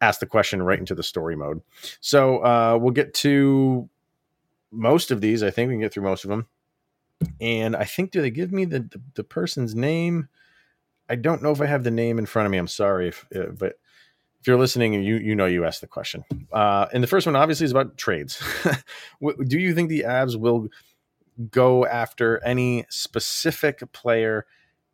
ask 0.00 0.20
the 0.20 0.26
question 0.26 0.62
right 0.62 0.78
into 0.78 0.96
the 0.96 1.02
story 1.04 1.36
mode. 1.36 1.62
So 2.00 2.44
uh, 2.44 2.76
we'll 2.78 2.90
get 2.90 3.14
to 3.14 3.88
most 4.72 5.12
of 5.12 5.20
these. 5.20 5.44
I 5.44 5.50
think 5.50 5.68
we 5.68 5.74
can 5.74 5.80
get 5.80 5.94
through 5.94 6.02
most 6.02 6.24
of 6.24 6.30
them. 6.30 6.46
And 7.40 7.74
I 7.76 7.84
think 7.84 8.10
do 8.10 8.20
they 8.20 8.30
give 8.30 8.52
me 8.52 8.66
the 8.66 8.80
the, 8.80 9.00
the 9.14 9.24
person's 9.24 9.74
name? 9.74 10.28
I 11.08 11.14
don't 11.14 11.42
know 11.42 11.52
if 11.52 11.60
I 11.60 11.66
have 11.66 11.84
the 11.84 11.90
name 11.92 12.18
in 12.18 12.26
front 12.26 12.46
of 12.46 12.52
me. 12.52 12.58
I'm 12.58 12.66
sorry, 12.66 13.08
if, 13.08 13.24
uh, 13.34 13.52
but 13.56 13.78
if 14.40 14.46
you're 14.48 14.58
listening 14.58 14.96
and 14.96 15.04
you 15.04 15.16
you 15.16 15.36
know 15.36 15.46
you 15.46 15.64
asked 15.64 15.80
the 15.80 15.86
question. 15.86 16.24
Uh, 16.52 16.86
and 16.92 17.02
the 17.02 17.06
first 17.06 17.26
one 17.26 17.36
obviously 17.36 17.64
is 17.64 17.70
about 17.70 17.96
trades. 17.96 18.42
do 19.46 19.58
you 19.58 19.72
think 19.72 19.88
the 19.88 20.04
Avs 20.06 20.36
will 20.38 20.68
go 21.50 21.86
after 21.86 22.42
any 22.42 22.86
specific 22.88 23.92
player 23.92 24.46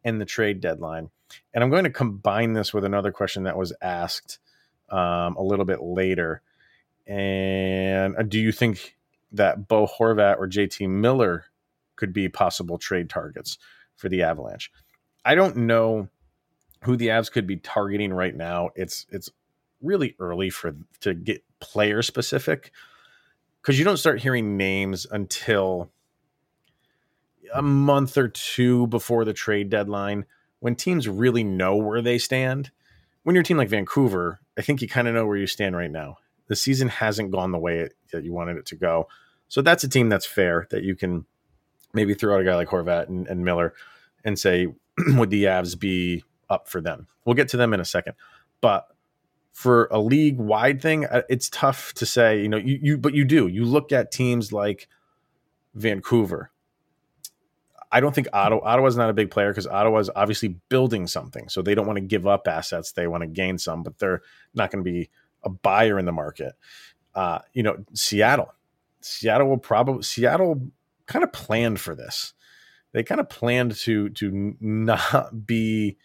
in 0.05 0.19
the 0.19 0.25
trade 0.25 0.61
deadline. 0.61 1.11
And 1.55 1.63
I'm 1.63 1.71
going 1.71 1.85
to 1.85 1.91
combine 1.91 2.53
this 2.53 2.75
with 2.75 2.85
another 2.85 3.13
question 3.13 3.45
that 3.45 3.57
was 3.57 3.73
asked 3.81 4.39
um, 4.91 5.37
a 5.37 5.43
little 5.43 5.65
bit 5.65 5.83
later. 5.83 6.43
And 7.07 8.17
uh, 8.17 8.23
do 8.23 8.39
you 8.39 8.53
think 8.53 8.97
that 9.33 9.69
Bo 9.69 9.87
Horvat 9.87 10.39
or 10.39 10.49
JT 10.49 10.89
Miller 10.89 11.47
could 11.97 12.13
be 12.13 12.29
possible 12.29 12.79
trade 12.79 13.09
targets 13.09 13.59
for 13.97 14.09
the 14.09 14.23
Avalanche? 14.23 14.71
I 15.25 15.35
don't 15.35 15.57
know 15.57 16.09
who 16.83 16.97
the 16.97 17.09
Avs 17.09 17.31
could 17.31 17.47
be 17.47 17.57
targeting 17.57 18.13
right 18.13 18.35
now. 18.35 18.71
It's 18.75 19.07
it's 19.11 19.31
really 19.81 20.15
early 20.19 20.51
for 20.51 20.75
to 21.01 21.15
get 21.15 21.43
player 21.61 22.03
specific 22.03 22.73
because 23.61 23.79
you 23.79 23.85
don't 23.85 23.97
start 23.97 24.21
hearing 24.21 24.57
names 24.57 25.07
until 25.11 25.91
a 27.55 27.63
month 27.63 28.17
or 28.17 28.29
two 28.29 28.87
before 28.89 29.25
the 29.25 29.33
trade 29.33 29.71
deadline 29.71 30.25
when 30.61 30.77
teams 30.77 31.09
really 31.09 31.43
know 31.43 31.77
where 31.77 32.01
they 32.01 32.19
stand. 32.19 32.71
When 33.25 33.35
you're 33.35 33.43
a 33.43 33.45
team 33.45 33.57
like 33.57 33.69
Vancouver, 33.69 34.41
I 34.57 34.63
think 34.63 34.81
you 34.81 34.89
kind 34.89 35.09
of 35.09 35.15
know 35.15 35.27
where 35.27 35.37
you 35.37 35.47
stand 35.47 35.77
right 35.77 35.91
now. 35.91 36.19
The 36.47 36.57
season 36.57 36.89
hasn't 36.89 37.31
gone 37.31 37.53
the 37.53 37.59
way 37.59 37.81
it, 37.81 37.95
that 38.13 38.25
you 38.25 38.33
wanted 38.33 38.59
it 38.59 38.67
to 38.67 38.77
go. 38.77 39.09
So 39.49 39.61
that's 39.61 39.85
a 39.85 39.89
team 39.89 40.09
that's 40.09 40.27
fair 40.27 40.67
that 40.71 40.85
you 40.85 40.95
can 40.95 41.27
maybe 41.93 42.15
throw 42.15 42.37
out 42.37 42.41
a 42.41 42.45
guy 42.45 42.55
like 42.55 42.69
Horvat 42.69 43.09
and, 43.09 43.27
and 43.27 43.45
Miller 43.45 43.75
and 44.25 44.39
say, 44.39 44.69
would 45.09 45.31
the 45.31 45.45
Avs 45.45 45.79
be 45.79 46.23
up 46.49 46.69
for 46.69 46.81
them? 46.81 47.09
We'll 47.25 47.35
get 47.35 47.49
to 47.49 47.57
them 47.57 47.75
in 47.75 47.81
a 47.81 47.85
second. 47.85 48.15
But 48.61 48.87
for 49.53 49.89
a 49.91 49.99
league 49.99 50.39
wide 50.39 50.81
thing, 50.81 51.07
uh, 51.07 51.23
it's 51.29 51.49
tough 51.49 51.93
to 51.95 52.07
say, 52.07 52.41
you 52.41 52.49
know, 52.49 52.57
you, 52.57 52.79
you, 52.81 52.99
but 52.99 53.15
you 53.15 53.25
do. 53.25 53.49
You 53.49 53.65
look 53.65 53.91
at 53.91 54.13
teams 54.13 54.53
like 54.53 54.89
Vancouver 55.75 56.52
I 57.93 58.01
don't 58.01 58.15
think 58.15 58.29
Ottawa 58.33 58.63
Ottawa's 58.65 58.97
not 58.97 59.11
a 59.11 59.15
big 59.15 59.31
player 59.31 59.51
because 59.51 59.67
Ottawa's 59.67 60.11
obviously 60.17 60.57
building 60.71 61.07
something. 61.07 61.49
So 61.51 61.61
they 61.61 61.75
don't 61.75 61.87
want 61.87 61.99
to 61.99 62.05
give 62.05 62.27
up 62.27 62.49
assets. 62.49 62.93
They 62.93 63.07
want 63.07 63.21
to 63.21 63.27
gain 63.27 63.59
some, 63.59 63.83
but 63.83 63.99
they're 63.99 64.23
not 64.55 64.71
going 64.71 64.83
to 64.83 64.91
be 64.91 65.11
a 65.45 65.51
buyer 65.51 65.99
in 65.99 66.07
the 66.07 66.13
market. 66.13 66.55
Uh, 67.15 67.41
you 67.53 67.63
know, 67.63 67.85
Seattle. 67.93 68.53
Seattle 69.03 69.49
will 69.49 69.59
probably 69.59 70.03
Seattle 70.03 70.71
kind 71.07 71.23
of 71.23 71.33
planned 71.33 71.81
for 71.81 71.95
this. 71.95 72.33
They 72.93 73.03
kind 73.03 73.21
of 73.21 73.29
planned 73.29 73.77
to 73.77 74.09
to 74.11 74.57
not 74.61 75.47
be 75.47 75.99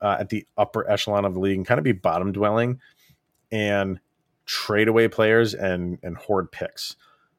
uh, 0.00 0.16
at 0.20 0.30
the 0.30 0.46
upper 0.56 0.88
echelon 0.90 1.24
of 1.24 1.34
the 1.34 1.40
league 1.40 1.56
and 1.56 1.66
kind 1.66 1.78
of 1.78 1.84
be 1.84 1.92
bottom 1.92 2.32
dwelling 2.32 2.80
and 3.52 4.00
trade 4.46 4.88
away 4.88 5.06
players 5.08 5.54
and 5.54 5.98
and 6.02 6.16
hoard 6.16 6.50
picks. 6.50 6.96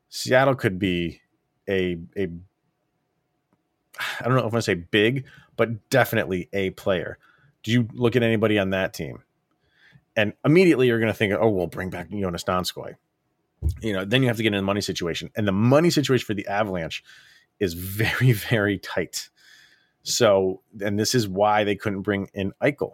Seattle 0.10 0.56
could 0.56 0.80
be 0.80 1.22
a 1.68 1.98
a 2.18 2.30
I 4.00 4.24
don't 4.24 4.34
know 4.34 4.40
if 4.40 4.46
I 4.46 4.48
want 4.48 4.56
to 4.56 4.62
say 4.62 4.74
big, 4.76 5.26
but 5.56 5.90
definitely 5.90 6.50
a 6.54 6.72
player. 6.72 7.18
Do 7.64 7.72
you 7.72 7.88
look 7.94 8.16
at 8.16 8.24
anybody 8.24 8.60
on 8.60 8.72
that 8.72 8.94
team? 8.94 9.24
And 10.16 10.34
immediately 10.44 10.88
you're 10.88 11.00
going 11.00 11.12
to 11.12 11.18
think, 11.18 11.34
oh, 11.34 11.50
we'll 11.50 11.68
bring 11.68 11.90
back 11.90 12.10
Joonas 12.10 12.46
Donskoi. 12.46 12.96
You 13.82 13.94
know, 13.94 14.06
then 14.06 14.22
you 14.22 14.28
have 14.28 14.38
to 14.38 14.44
get 14.44 14.54
in 14.54 14.58
the 14.58 14.64
money 14.64 14.82
situation. 14.82 15.30
And 15.36 15.48
the 15.48 15.52
money 15.52 15.90
situation 15.90 16.26
for 16.26 16.34
the 16.34 16.48
Avalanche 16.48 17.04
is 17.60 17.74
very, 17.74 18.32
very 18.50 18.78
tight. 18.78 19.30
So, 20.04 20.62
and 20.82 21.00
this 21.00 21.16
is 21.16 21.28
why 21.28 21.64
they 21.64 21.76
couldn't 21.76 22.02
bring 22.02 22.30
in 22.34 22.54
Eichel 22.62 22.94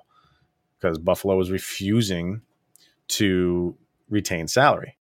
because 0.80 0.98
Buffalo 0.98 1.36
was 1.36 1.52
refusing 1.52 2.42
to 3.10 3.76
retain 4.10 4.48
salary. 4.48 4.98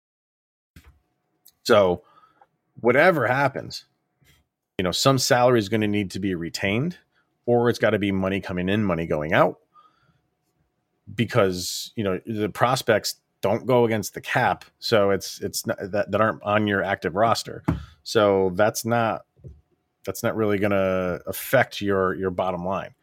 So, 1.64 2.04
whatever 2.80 3.28
happens, 3.28 3.86
you 4.80 4.84
know, 4.84 4.94
some 4.94 5.18
salary 5.18 5.60
is 5.60 5.68
going 5.68 5.82
to 5.82 5.90
need 5.90 6.10
to 6.12 6.20
be 6.20 6.36
retained, 6.36 6.98
or 7.46 7.70
it's 7.70 7.80
got 7.80 7.90
to 7.90 8.00
be 8.00 8.14
money 8.14 8.40
coming 8.40 8.70
in, 8.70 8.82
money 8.82 9.06
going 9.06 9.34
out, 9.34 9.60
because 11.14 11.92
you 11.98 12.04
know 12.06 12.18
the 12.26 12.48
prospects 12.48 13.16
don't 13.42 13.66
go 13.66 13.84
against 13.84 14.14
the 14.14 14.22
cap, 14.22 14.64
so 14.80 15.10
it's 15.10 15.42
it's 15.42 15.68
not, 15.68 15.78
that 15.92 16.12
that 16.12 16.22
aren't 16.22 16.42
on 16.44 16.66
your 16.66 16.82
active 16.82 17.18
roster. 17.18 17.62
So 18.04 18.54
that's 18.56 18.86
not 18.86 19.26
that's 20.06 20.24
not 20.24 20.38
really 20.38 20.58
going 20.58 20.72
to 20.72 21.20
affect 21.28 21.82
your 21.82 22.16
your 22.16 22.32
bottom 22.32 22.64
line. 22.64 22.96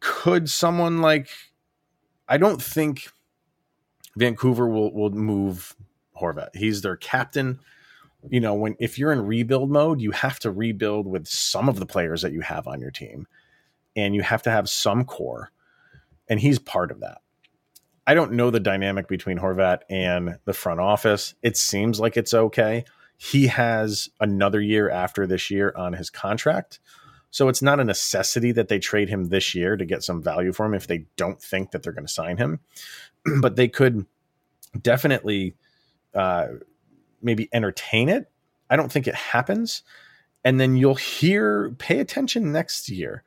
Could 0.00 0.50
someone 0.50 1.00
like 1.00 1.28
I 2.26 2.36
don't 2.36 2.60
think 2.60 3.12
Vancouver 4.16 4.66
will 4.66 4.92
will 4.92 5.10
move 5.10 5.76
Horvat. 6.20 6.56
He's 6.56 6.82
their 6.82 6.96
captain. 6.96 7.60
You 8.28 8.40
know, 8.40 8.54
when 8.54 8.76
if 8.78 8.98
you're 8.98 9.12
in 9.12 9.26
rebuild 9.26 9.70
mode, 9.70 10.00
you 10.00 10.12
have 10.12 10.38
to 10.40 10.50
rebuild 10.50 11.06
with 11.06 11.26
some 11.26 11.68
of 11.68 11.78
the 11.78 11.86
players 11.86 12.22
that 12.22 12.32
you 12.32 12.40
have 12.40 12.68
on 12.68 12.80
your 12.80 12.90
team 12.90 13.26
and 13.96 14.14
you 14.14 14.22
have 14.22 14.42
to 14.42 14.50
have 14.50 14.68
some 14.68 15.04
core 15.04 15.50
and 16.28 16.40
he's 16.40 16.58
part 16.58 16.90
of 16.90 17.00
that. 17.00 17.18
I 18.06 18.14
don't 18.14 18.32
know 18.32 18.50
the 18.50 18.60
dynamic 18.60 19.06
between 19.06 19.38
Horvat 19.38 19.80
and 19.88 20.38
the 20.44 20.52
front 20.52 20.80
office. 20.80 21.34
It 21.42 21.56
seems 21.56 22.00
like 22.00 22.16
it's 22.16 22.34
okay. 22.34 22.84
He 23.16 23.46
has 23.46 24.08
another 24.20 24.60
year 24.60 24.90
after 24.90 25.26
this 25.26 25.50
year 25.50 25.72
on 25.76 25.92
his 25.92 26.10
contract. 26.10 26.80
So 27.30 27.48
it's 27.48 27.62
not 27.62 27.80
a 27.80 27.84
necessity 27.84 28.52
that 28.52 28.68
they 28.68 28.78
trade 28.78 29.08
him 29.08 29.26
this 29.26 29.54
year 29.54 29.76
to 29.76 29.84
get 29.84 30.02
some 30.02 30.22
value 30.22 30.52
for 30.52 30.66
him 30.66 30.74
if 30.74 30.86
they 30.86 31.06
don't 31.16 31.40
think 31.40 31.70
that 31.70 31.82
they're 31.82 31.92
going 31.92 32.06
to 32.06 32.12
sign 32.12 32.36
him. 32.36 32.60
but 33.40 33.56
they 33.56 33.68
could 33.68 34.06
definitely 34.80 35.54
uh, 36.14 36.46
maybe 37.22 37.48
entertain 37.52 38.08
it. 38.08 38.30
I 38.68 38.76
don't 38.76 38.90
think 38.90 39.06
it 39.06 39.14
happens. 39.14 39.82
And 40.44 40.58
then 40.58 40.76
you'll 40.76 40.96
hear, 40.96 41.70
pay 41.78 42.00
attention 42.00 42.52
next 42.52 42.88
year. 42.88 43.22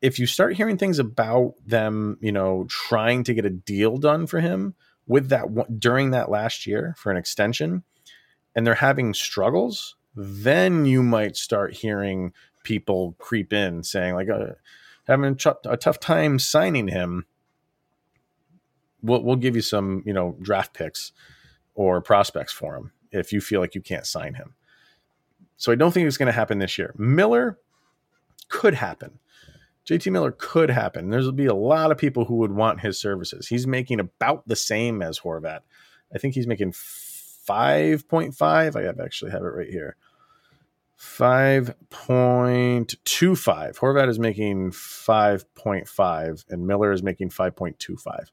If 0.00 0.18
you 0.18 0.26
start 0.26 0.56
hearing 0.56 0.78
things 0.78 0.98
about 0.98 1.54
them, 1.66 2.18
you 2.20 2.32
know, 2.32 2.64
trying 2.68 3.24
to 3.24 3.34
get 3.34 3.44
a 3.44 3.50
deal 3.50 3.96
done 3.98 4.26
for 4.26 4.40
him 4.40 4.74
with 5.06 5.28
that 5.28 5.78
during 5.78 6.10
that 6.10 6.30
last 6.30 6.66
year 6.66 6.94
for 6.98 7.10
an 7.10 7.16
extension, 7.16 7.82
and 8.54 8.66
they're 8.66 8.74
having 8.74 9.14
struggles, 9.14 9.96
then 10.14 10.84
you 10.84 11.02
might 11.02 11.36
start 11.36 11.74
hearing 11.74 12.32
people 12.62 13.14
creep 13.18 13.52
in 13.52 13.82
saying 13.82 14.14
like 14.14 14.28
uh, 14.28 14.46
having 15.06 15.36
a, 15.44 15.54
a 15.70 15.76
tough 15.76 16.00
time 16.00 16.38
signing 16.38 16.88
him 16.88 17.26
we'll 19.04 19.22
we'll 19.22 19.36
give 19.36 19.54
you 19.54 19.62
some 19.62 20.02
you 20.04 20.12
know 20.12 20.36
draft 20.40 20.74
picks 20.74 21.12
or 21.74 22.00
prospects 22.00 22.52
for 22.52 22.76
him 22.76 22.92
if 23.10 23.32
you 23.32 23.40
feel 23.40 23.60
like 23.60 23.74
you 23.74 23.80
can't 23.80 24.06
sign 24.06 24.34
him. 24.34 24.54
So 25.56 25.72
I 25.72 25.76
don't 25.76 25.92
think 25.92 26.06
it's 26.06 26.16
going 26.16 26.26
to 26.26 26.32
happen 26.32 26.58
this 26.58 26.78
year. 26.78 26.94
Miller 26.96 27.58
could 28.48 28.74
happen. 28.74 29.18
JT 29.86 30.10
Miller 30.10 30.32
could 30.32 30.70
happen. 30.70 31.10
There's 31.10 31.30
be 31.30 31.46
a 31.46 31.54
lot 31.54 31.90
of 31.90 31.98
people 31.98 32.24
who 32.24 32.36
would 32.36 32.52
want 32.52 32.80
his 32.80 32.98
services. 32.98 33.48
He's 33.48 33.66
making 33.66 34.00
about 34.00 34.48
the 34.48 34.56
same 34.56 35.02
as 35.02 35.20
Horvat. 35.20 35.60
I 36.14 36.18
think 36.18 36.34
he's 36.34 36.46
making 36.46 36.72
5.5. 36.72 38.76
I 38.76 38.82
have 38.82 39.00
actually 39.00 39.30
have 39.30 39.42
it 39.42 39.46
right 39.46 39.68
here. 39.68 39.96
5.25. 40.98 43.76
Horvat 43.76 44.08
is 44.08 44.18
making 44.18 44.70
5.5 44.70 46.44
and 46.48 46.66
Miller 46.66 46.92
is 46.92 47.02
making 47.02 47.28
5.25. 47.28 48.30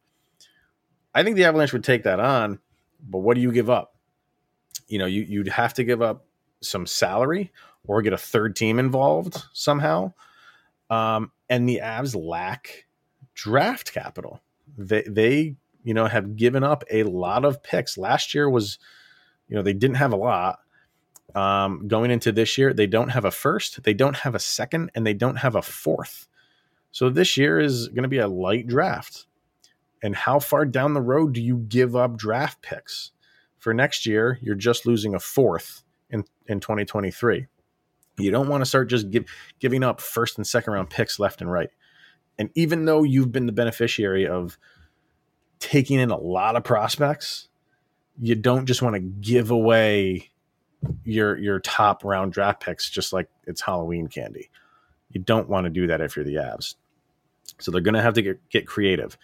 I 1.13 1.23
think 1.23 1.35
the 1.35 1.43
Avalanche 1.43 1.73
would 1.73 1.83
take 1.83 2.03
that 2.03 2.21
on, 2.21 2.59
but 3.01 3.19
what 3.19 3.35
do 3.35 3.41
you 3.41 3.51
give 3.51 3.69
up? 3.69 3.95
You 4.87 4.99
know, 4.99 5.05
you, 5.05 5.23
you'd 5.23 5.47
have 5.47 5.73
to 5.75 5.83
give 5.83 6.01
up 6.01 6.25
some 6.61 6.85
salary 6.85 7.51
or 7.85 8.01
get 8.01 8.13
a 8.13 8.17
third 8.17 8.55
team 8.55 8.79
involved 8.79 9.43
somehow. 9.53 10.13
Um, 10.89 11.31
and 11.49 11.67
the 11.67 11.81
Avs 11.83 12.15
lack 12.15 12.85
draft 13.33 13.93
capital. 13.93 14.41
They, 14.77 15.03
they, 15.07 15.55
you 15.83 15.93
know, 15.93 16.05
have 16.05 16.35
given 16.35 16.63
up 16.63 16.83
a 16.91 17.03
lot 17.03 17.45
of 17.45 17.63
picks. 17.63 17.97
Last 17.97 18.33
year 18.33 18.49
was, 18.49 18.77
you 19.47 19.55
know, 19.55 19.61
they 19.61 19.73
didn't 19.73 19.97
have 19.97 20.13
a 20.13 20.17
lot. 20.17 20.59
Um, 21.33 21.87
going 21.87 22.11
into 22.11 22.31
this 22.31 22.57
year, 22.57 22.73
they 22.73 22.87
don't 22.87 23.09
have 23.09 23.25
a 23.25 23.31
first, 23.31 23.83
they 23.83 23.93
don't 23.93 24.17
have 24.17 24.35
a 24.35 24.39
second, 24.39 24.91
and 24.95 25.07
they 25.07 25.13
don't 25.13 25.37
have 25.37 25.55
a 25.55 25.61
fourth. 25.61 26.27
So 26.91 27.09
this 27.09 27.37
year 27.37 27.59
is 27.59 27.87
going 27.87 28.03
to 28.03 28.09
be 28.09 28.17
a 28.17 28.27
light 28.27 28.67
draft. 28.67 29.27
And 30.01 30.15
how 30.15 30.39
far 30.39 30.65
down 30.65 30.93
the 30.93 31.01
road 31.01 31.33
do 31.33 31.41
you 31.41 31.57
give 31.57 31.95
up 31.95 32.17
draft 32.17 32.61
picks? 32.61 33.11
For 33.59 33.73
next 33.73 34.05
year, 34.05 34.39
you're 34.41 34.55
just 34.55 34.87
losing 34.87 35.13
a 35.13 35.19
fourth 35.19 35.83
in, 36.09 36.23
in 36.47 36.59
2023. 36.59 37.45
You 38.17 38.31
don't 38.31 38.49
want 38.49 38.61
to 38.61 38.65
start 38.65 38.89
just 38.89 39.11
give, 39.11 39.25
giving 39.59 39.83
up 39.83 40.01
first 40.01 40.37
and 40.37 40.45
second 40.45 40.73
round 40.73 40.89
picks 40.89 41.19
left 41.19 41.41
and 41.41 41.51
right. 41.51 41.69
And 42.39 42.49
even 42.55 42.85
though 42.85 43.03
you've 43.03 43.31
been 43.31 43.45
the 43.45 43.51
beneficiary 43.51 44.27
of 44.27 44.57
taking 45.59 45.99
in 45.99 46.09
a 46.09 46.17
lot 46.17 46.55
of 46.55 46.63
prospects, 46.63 47.49
you 48.19 48.35
don't 48.35 48.65
just 48.65 48.81
want 48.81 48.95
to 48.95 48.99
give 48.99 49.51
away 49.51 50.31
your 51.03 51.37
your 51.37 51.59
top 51.59 52.03
round 52.03 52.33
draft 52.33 52.61
picks 52.61 52.89
just 52.89 53.13
like 53.13 53.29
it's 53.45 53.61
Halloween 53.61 54.07
candy. 54.07 54.49
You 55.11 55.21
don't 55.21 55.49
want 55.49 55.65
to 55.65 55.69
do 55.69 55.87
that 55.87 56.01
if 56.01 56.15
you're 56.15 56.25
the 56.25 56.35
Avs. 56.35 56.75
So 57.59 57.69
they're 57.69 57.81
going 57.81 57.93
to 57.93 58.01
have 58.01 58.15
to 58.15 58.21
get, 58.21 58.49
get 58.49 58.65
creative 58.65 59.17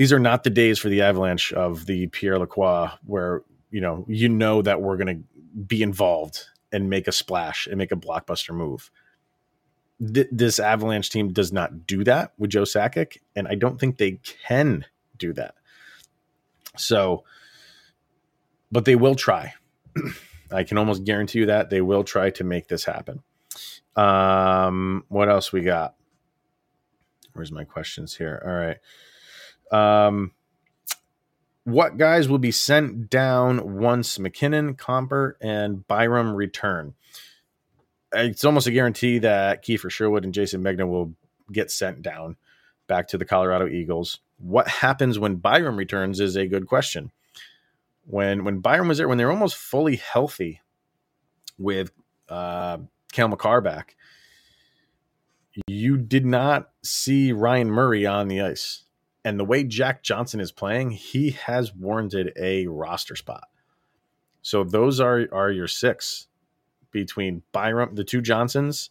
these 0.00 0.14
are 0.14 0.18
not 0.18 0.44
the 0.44 0.50
days 0.50 0.78
for 0.78 0.88
the 0.88 1.02
Avalanche 1.02 1.52
of 1.52 1.84
the 1.84 2.06
Pierre 2.06 2.38
Lacroix, 2.38 2.88
where 3.04 3.42
you 3.70 3.82
know 3.82 4.06
you 4.08 4.30
know 4.30 4.62
that 4.62 4.80
we're 4.80 4.96
going 4.96 5.14
to 5.14 5.60
be 5.66 5.82
involved 5.82 6.46
and 6.72 6.88
make 6.88 7.06
a 7.06 7.12
splash 7.12 7.66
and 7.66 7.76
make 7.76 7.92
a 7.92 7.96
blockbuster 7.96 8.54
move. 8.54 8.90
Th- 10.02 10.28
this 10.32 10.58
Avalanche 10.58 11.10
team 11.10 11.34
does 11.34 11.52
not 11.52 11.86
do 11.86 12.02
that 12.04 12.32
with 12.38 12.48
Joe 12.48 12.62
Sakic, 12.62 13.18
and 13.36 13.46
I 13.46 13.56
don't 13.56 13.78
think 13.78 13.98
they 13.98 14.20
can 14.48 14.86
do 15.18 15.34
that. 15.34 15.56
So, 16.78 17.24
but 18.72 18.86
they 18.86 18.96
will 18.96 19.16
try. 19.16 19.52
I 20.50 20.64
can 20.64 20.78
almost 20.78 21.04
guarantee 21.04 21.40
you 21.40 21.46
that 21.46 21.68
they 21.68 21.82
will 21.82 22.04
try 22.04 22.30
to 22.30 22.42
make 22.42 22.68
this 22.68 22.86
happen. 22.86 23.22
Um, 23.96 25.04
what 25.08 25.28
else 25.28 25.52
we 25.52 25.60
got? 25.60 25.94
Where's 27.34 27.52
my 27.52 27.64
questions 27.64 28.16
here? 28.16 28.42
All 28.46 28.50
right. 28.50 28.78
Um, 29.70 30.32
what 31.64 31.96
guys 31.96 32.28
will 32.28 32.38
be 32.38 32.50
sent 32.50 33.10
down 33.10 33.78
once 33.78 34.18
MacKinnon, 34.18 34.74
Compher, 34.74 35.34
and 35.40 35.86
Byram 35.86 36.34
return? 36.34 36.94
It's 38.12 38.44
almost 38.44 38.66
a 38.66 38.72
guarantee 38.72 39.18
that 39.18 39.64
Kiefer 39.64 39.90
Sherwood 39.90 40.24
and 40.24 40.34
Jayson 40.34 40.62
Megna 40.62 40.88
will 40.88 41.14
get 41.52 41.70
sent 41.70 42.02
down 42.02 42.36
back 42.86 43.08
to 43.08 43.18
the 43.18 43.24
Colorado 43.24 43.68
Eagles. 43.68 44.18
What 44.38 44.66
happens 44.66 45.18
when 45.18 45.36
Byram 45.36 45.76
returns 45.76 46.18
is 46.18 46.36
a 46.36 46.46
good 46.46 46.66
question. 46.66 47.12
When 48.04 48.42
when 48.42 48.58
Byram 48.58 48.88
was 48.88 48.98
there, 48.98 49.06
when 49.06 49.18
they're 49.18 49.30
almost 49.30 49.54
fully 49.54 49.96
healthy 49.96 50.60
with 51.58 51.92
uh, 52.28 52.78
Cale 53.12 53.28
Makar 53.28 53.60
back, 53.60 53.94
you 55.68 55.96
did 55.96 56.26
not 56.26 56.70
see 56.82 57.30
Ryan 57.30 57.70
Murray 57.70 58.06
on 58.06 58.26
the 58.26 58.40
ice 58.40 58.84
and 59.24 59.38
the 59.38 59.44
way 59.44 59.64
Jack 59.64 60.02
Johnson 60.02 60.40
is 60.40 60.52
playing, 60.52 60.90
he 60.90 61.30
has 61.30 61.74
warranted 61.74 62.32
a 62.36 62.66
roster 62.66 63.16
spot. 63.16 63.48
So 64.42 64.64
those 64.64 65.00
are 65.00 65.28
are 65.32 65.50
your 65.50 65.68
six 65.68 66.28
between 66.90 67.42
Byram, 67.52 67.94
the 67.94 68.04
two 68.04 68.20
Johnsons, 68.20 68.90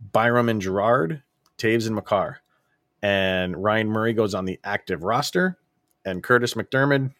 Byram 0.00 0.48
and 0.48 0.60
Girard, 0.60 1.22
Toews 1.58 1.86
and 1.86 1.94
Makar. 1.94 2.38
And 3.02 3.62
Ryan 3.62 3.88
Murray 3.88 4.12
goes 4.12 4.34
on 4.34 4.44
the 4.44 4.60
active 4.62 5.02
roster, 5.02 5.58
and 6.04 6.22
Kurtis 6.22 6.54
MacDermid, 6.54 7.12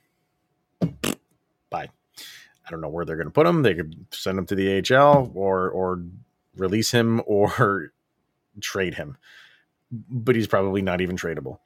bye. 1.70 1.88
I 2.64 2.70
don't 2.70 2.80
know 2.80 2.88
where 2.88 3.04
they're 3.04 3.16
going 3.16 3.26
to 3.26 3.32
put 3.32 3.46
him. 3.46 3.62
They 3.62 3.74
could 3.74 4.06
send 4.10 4.38
him 4.38 4.46
to 4.46 4.54
the 4.54 4.94
AHL 4.96 5.32
or 5.34 5.68
or 5.70 6.02
release 6.56 6.92
him 6.92 7.20
or 7.26 7.92
trade 8.60 8.94
him, 8.94 9.16
but 9.90 10.36
he's 10.36 10.46
probably 10.46 10.82
not 10.82 11.00
even 11.00 11.16
tradable. 11.16 11.58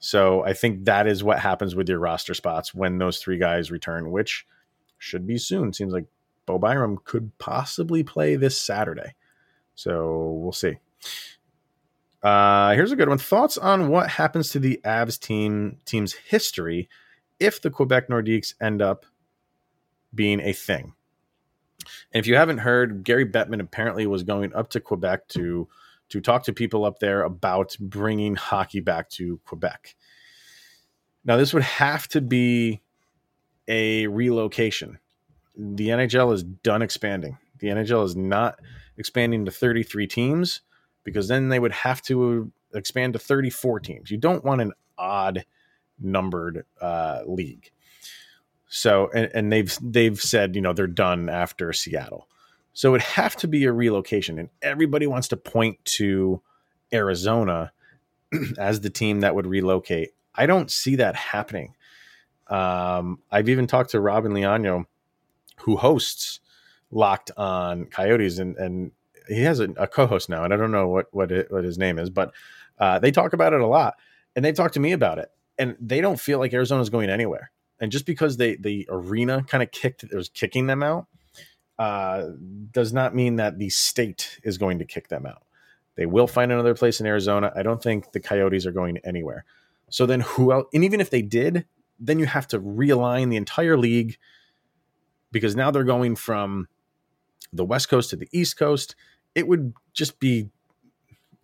So 0.00 0.42
I 0.44 0.54
think 0.54 0.86
that 0.86 1.06
is 1.06 1.22
what 1.22 1.38
happens 1.38 1.74
with 1.74 1.88
your 1.88 1.98
roster 1.98 2.34
spots 2.34 2.74
when 2.74 2.98
those 2.98 3.18
three 3.18 3.38
guys 3.38 3.70
return, 3.70 4.10
which 4.10 4.46
should 4.98 5.26
be 5.26 5.38
soon. 5.38 5.72
Seems 5.72 5.92
like 5.92 6.06
Bo 6.46 6.58
Byram 6.58 6.98
could 7.04 7.36
possibly 7.38 8.02
play 8.02 8.36
this 8.36 8.58
Saturday. 8.60 9.14
So 9.74 10.38
we'll 10.42 10.52
see. 10.52 10.78
Uh, 12.22 12.72
here's 12.74 12.92
a 12.92 12.96
good 12.96 13.08
one. 13.08 13.18
Thoughts 13.18 13.56
on 13.56 13.88
what 13.88 14.08
happens 14.10 14.50
to 14.50 14.58
the 14.58 14.80
Avs 14.84 15.18
team 15.18 15.78
team's 15.84 16.14
history 16.14 16.88
if 17.38 17.60
the 17.60 17.70
Quebec 17.70 18.08
Nordiques 18.08 18.54
end 18.60 18.82
up 18.82 19.06
being 20.14 20.40
a 20.40 20.52
thing? 20.52 20.94
And 22.12 22.20
if 22.20 22.26
you 22.26 22.36
haven't 22.36 22.58
heard, 22.58 23.04
Gary 23.04 23.24
Bettman 23.24 23.60
apparently 23.60 24.06
was 24.06 24.22
going 24.22 24.54
up 24.54 24.70
to 24.70 24.80
Quebec 24.80 25.28
to 25.28 25.68
to 26.10 26.20
talk 26.20 26.44
to 26.44 26.52
people 26.52 26.84
up 26.84 26.98
there 26.98 27.22
about 27.22 27.76
bringing 27.80 28.34
hockey 28.34 28.80
back 28.80 29.08
to 29.10 29.40
Quebec. 29.44 29.94
Now, 31.24 31.36
this 31.36 31.54
would 31.54 31.62
have 31.62 32.08
to 32.08 32.20
be 32.20 32.80
a 33.68 34.06
relocation. 34.06 34.98
The 35.56 35.88
NHL 35.88 36.32
is 36.32 36.42
done 36.42 36.82
expanding. 36.82 37.38
The 37.58 37.68
NHL 37.68 38.04
is 38.04 38.16
not 38.16 38.58
expanding 38.96 39.44
to 39.44 39.50
33 39.50 40.06
teams 40.06 40.60
because 41.04 41.28
then 41.28 41.48
they 41.48 41.58
would 41.58 41.72
have 41.72 42.02
to 42.02 42.50
expand 42.74 43.12
to 43.14 43.18
34 43.18 43.80
teams. 43.80 44.10
You 44.10 44.18
don't 44.18 44.44
want 44.44 44.60
an 44.60 44.72
odd 44.98 45.44
numbered 45.98 46.64
uh, 46.80 47.20
league. 47.26 47.70
So, 48.68 49.10
and, 49.12 49.30
and 49.34 49.52
they've 49.52 49.76
they've 49.82 50.18
said 50.18 50.54
you 50.54 50.62
know 50.62 50.72
they're 50.72 50.86
done 50.86 51.28
after 51.28 51.72
Seattle. 51.72 52.28
So 52.72 52.94
it'd 52.94 53.06
have 53.06 53.36
to 53.36 53.48
be 53.48 53.64
a 53.64 53.72
relocation, 53.72 54.38
and 54.38 54.48
everybody 54.62 55.06
wants 55.06 55.28
to 55.28 55.36
point 55.36 55.84
to 55.84 56.40
Arizona 56.92 57.72
as 58.58 58.80
the 58.80 58.90
team 58.90 59.20
that 59.20 59.34
would 59.34 59.46
relocate. 59.46 60.10
I 60.34 60.46
don't 60.46 60.70
see 60.70 60.96
that 60.96 61.16
happening. 61.16 61.74
Um, 62.48 63.20
I've 63.30 63.48
even 63.48 63.66
talked 63.66 63.90
to 63.90 64.00
Robin 64.00 64.32
Leano, 64.32 64.84
who 65.60 65.76
hosts 65.76 66.40
Locked 66.92 67.30
on 67.36 67.84
Coyotes, 67.84 68.38
and 68.40 68.56
and 68.56 68.90
he 69.28 69.42
has 69.42 69.60
a, 69.60 69.70
a 69.76 69.86
co-host 69.86 70.28
now, 70.28 70.42
and 70.42 70.52
I 70.52 70.56
don't 70.56 70.72
know 70.72 70.88
what 70.88 71.06
what 71.12 71.30
it, 71.30 71.50
what 71.50 71.62
his 71.62 71.78
name 71.78 71.98
is, 71.98 72.10
but 72.10 72.32
uh, 72.78 72.98
they 72.98 73.12
talk 73.12 73.32
about 73.32 73.52
it 73.52 73.60
a 73.60 73.66
lot, 73.66 73.94
and 74.34 74.44
they've 74.44 74.54
talked 74.54 74.74
to 74.74 74.80
me 74.80 74.90
about 74.90 75.18
it, 75.18 75.30
and 75.56 75.76
they 75.80 76.00
don't 76.00 76.18
feel 76.18 76.40
like 76.40 76.52
Arizona's 76.52 76.90
going 76.90 77.10
anywhere. 77.10 77.52
And 77.78 77.92
just 77.92 78.06
because 78.06 78.38
they 78.38 78.56
the 78.56 78.88
arena 78.90 79.44
kind 79.44 79.62
of 79.62 79.70
kicked, 79.70 80.02
it 80.02 80.14
was 80.14 80.28
kicking 80.28 80.66
them 80.66 80.82
out, 80.82 81.06
uh, 81.80 82.32
does 82.72 82.92
not 82.92 83.14
mean 83.14 83.36
that 83.36 83.58
the 83.58 83.70
state 83.70 84.38
is 84.42 84.58
going 84.58 84.78
to 84.78 84.84
kick 84.84 85.08
them 85.08 85.24
out. 85.24 85.42
They 85.94 86.04
will 86.04 86.26
find 86.26 86.52
another 86.52 86.74
place 86.74 87.00
in 87.00 87.06
Arizona. 87.06 87.50
I 87.56 87.62
don't 87.62 87.82
think 87.82 88.12
the 88.12 88.20
Coyotes 88.20 88.66
are 88.66 88.70
going 88.70 88.98
anywhere. 88.98 89.46
So 89.88 90.04
then 90.04 90.20
who 90.20 90.52
else? 90.52 90.66
And 90.74 90.84
even 90.84 91.00
if 91.00 91.08
they 91.08 91.22
did, 91.22 91.64
then 91.98 92.18
you 92.18 92.26
have 92.26 92.46
to 92.48 92.60
realign 92.60 93.30
the 93.30 93.38
entire 93.38 93.78
league 93.78 94.18
because 95.32 95.56
now 95.56 95.70
they're 95.70 95.84
going 95.84 96.16
from 96.16 96.68
the 97.50 97.64
West 97.64 97.88
Coast 97.88 98.10
to 98.10 98.16
the 98.16 98.28
East 98.30 98.58
Coast. 98.58 98.94
It 99.34 99.48
would 99.48 99.72
just 99.94 100.20
be 100.20 100.50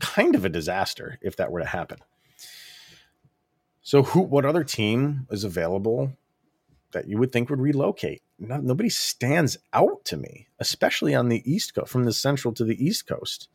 kind 0.01 0.35
of 0.35 0.45
a 0.45 0.51
disaster 0.51 1.19
if 1.23 1.37
that 1.37 1.51
were 1.51 1.61
to 1.61 1.67
happen. 1.67 2.01
So 3.81 4.03
who 4.03 4.21
what 4.21 4.45
other 4.45 4.65
team 4.65 5.27
is 5.31 5.45
available 5.45 6.13
that 6.93 7.09
you 7.09 7.19
would 7.19 7.33
think 7.33 7.51
would 7.51 7.61
relocate? 7.61 8.23
No, 8.39 8.59
nobody 8.59 8.89
stands 8.89 9.57
out 9.73 10.05
to 10.07 10.17
me, 10.17 10.49
especially 10.59 11.15
on 11.15 11.29
the 11.29 11.43
East 11.51 11.75
Coast, 11.75 11.91
from 11.91 12.05
the 12.05 12.13
Central 12.13 12.53
to 12.55 12.65
the 12.65 12.85
East 12.85 13.07
Coast. 13.07 13.49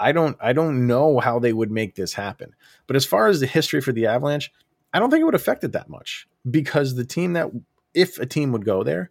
I 0.00 0.12
don't 0.12 0.36
I 0.40 0.52
don't 0.52 0.86
know 0.86 1.20
how 1.20 1.38
they 1.38 1.52
would 1.52 1.70
make 1.70 1.94
this 1.94 2.14
happen. 2.14 2.54
But 2.86 2.96
as 2.96 3.04
far 3.04 3.28
as 3.28 3.40
the 3.40 3.46
history 3.46 3.80
for 3.80 3.92
the 3.92 4.06
Avalanche, 4.06 4.52
I 4.92 4.98
don't 4.98 5.10
think 5.10 5.20
it 5.20 5.24
would 5.24 5.34
affect 5.34 5.64
it 5.64 5.72
that 5.72 5.88
much 5.88 6.26
because 6.50 6.94
the 6.94 7.04
team 7.04 7.34
that 7.34 7.50
if 7.92 8.18
a 8.18 8.26
team 8.26 8.52
would 8.52 8.64
go 8.64 8.82
there, 8.82 9.10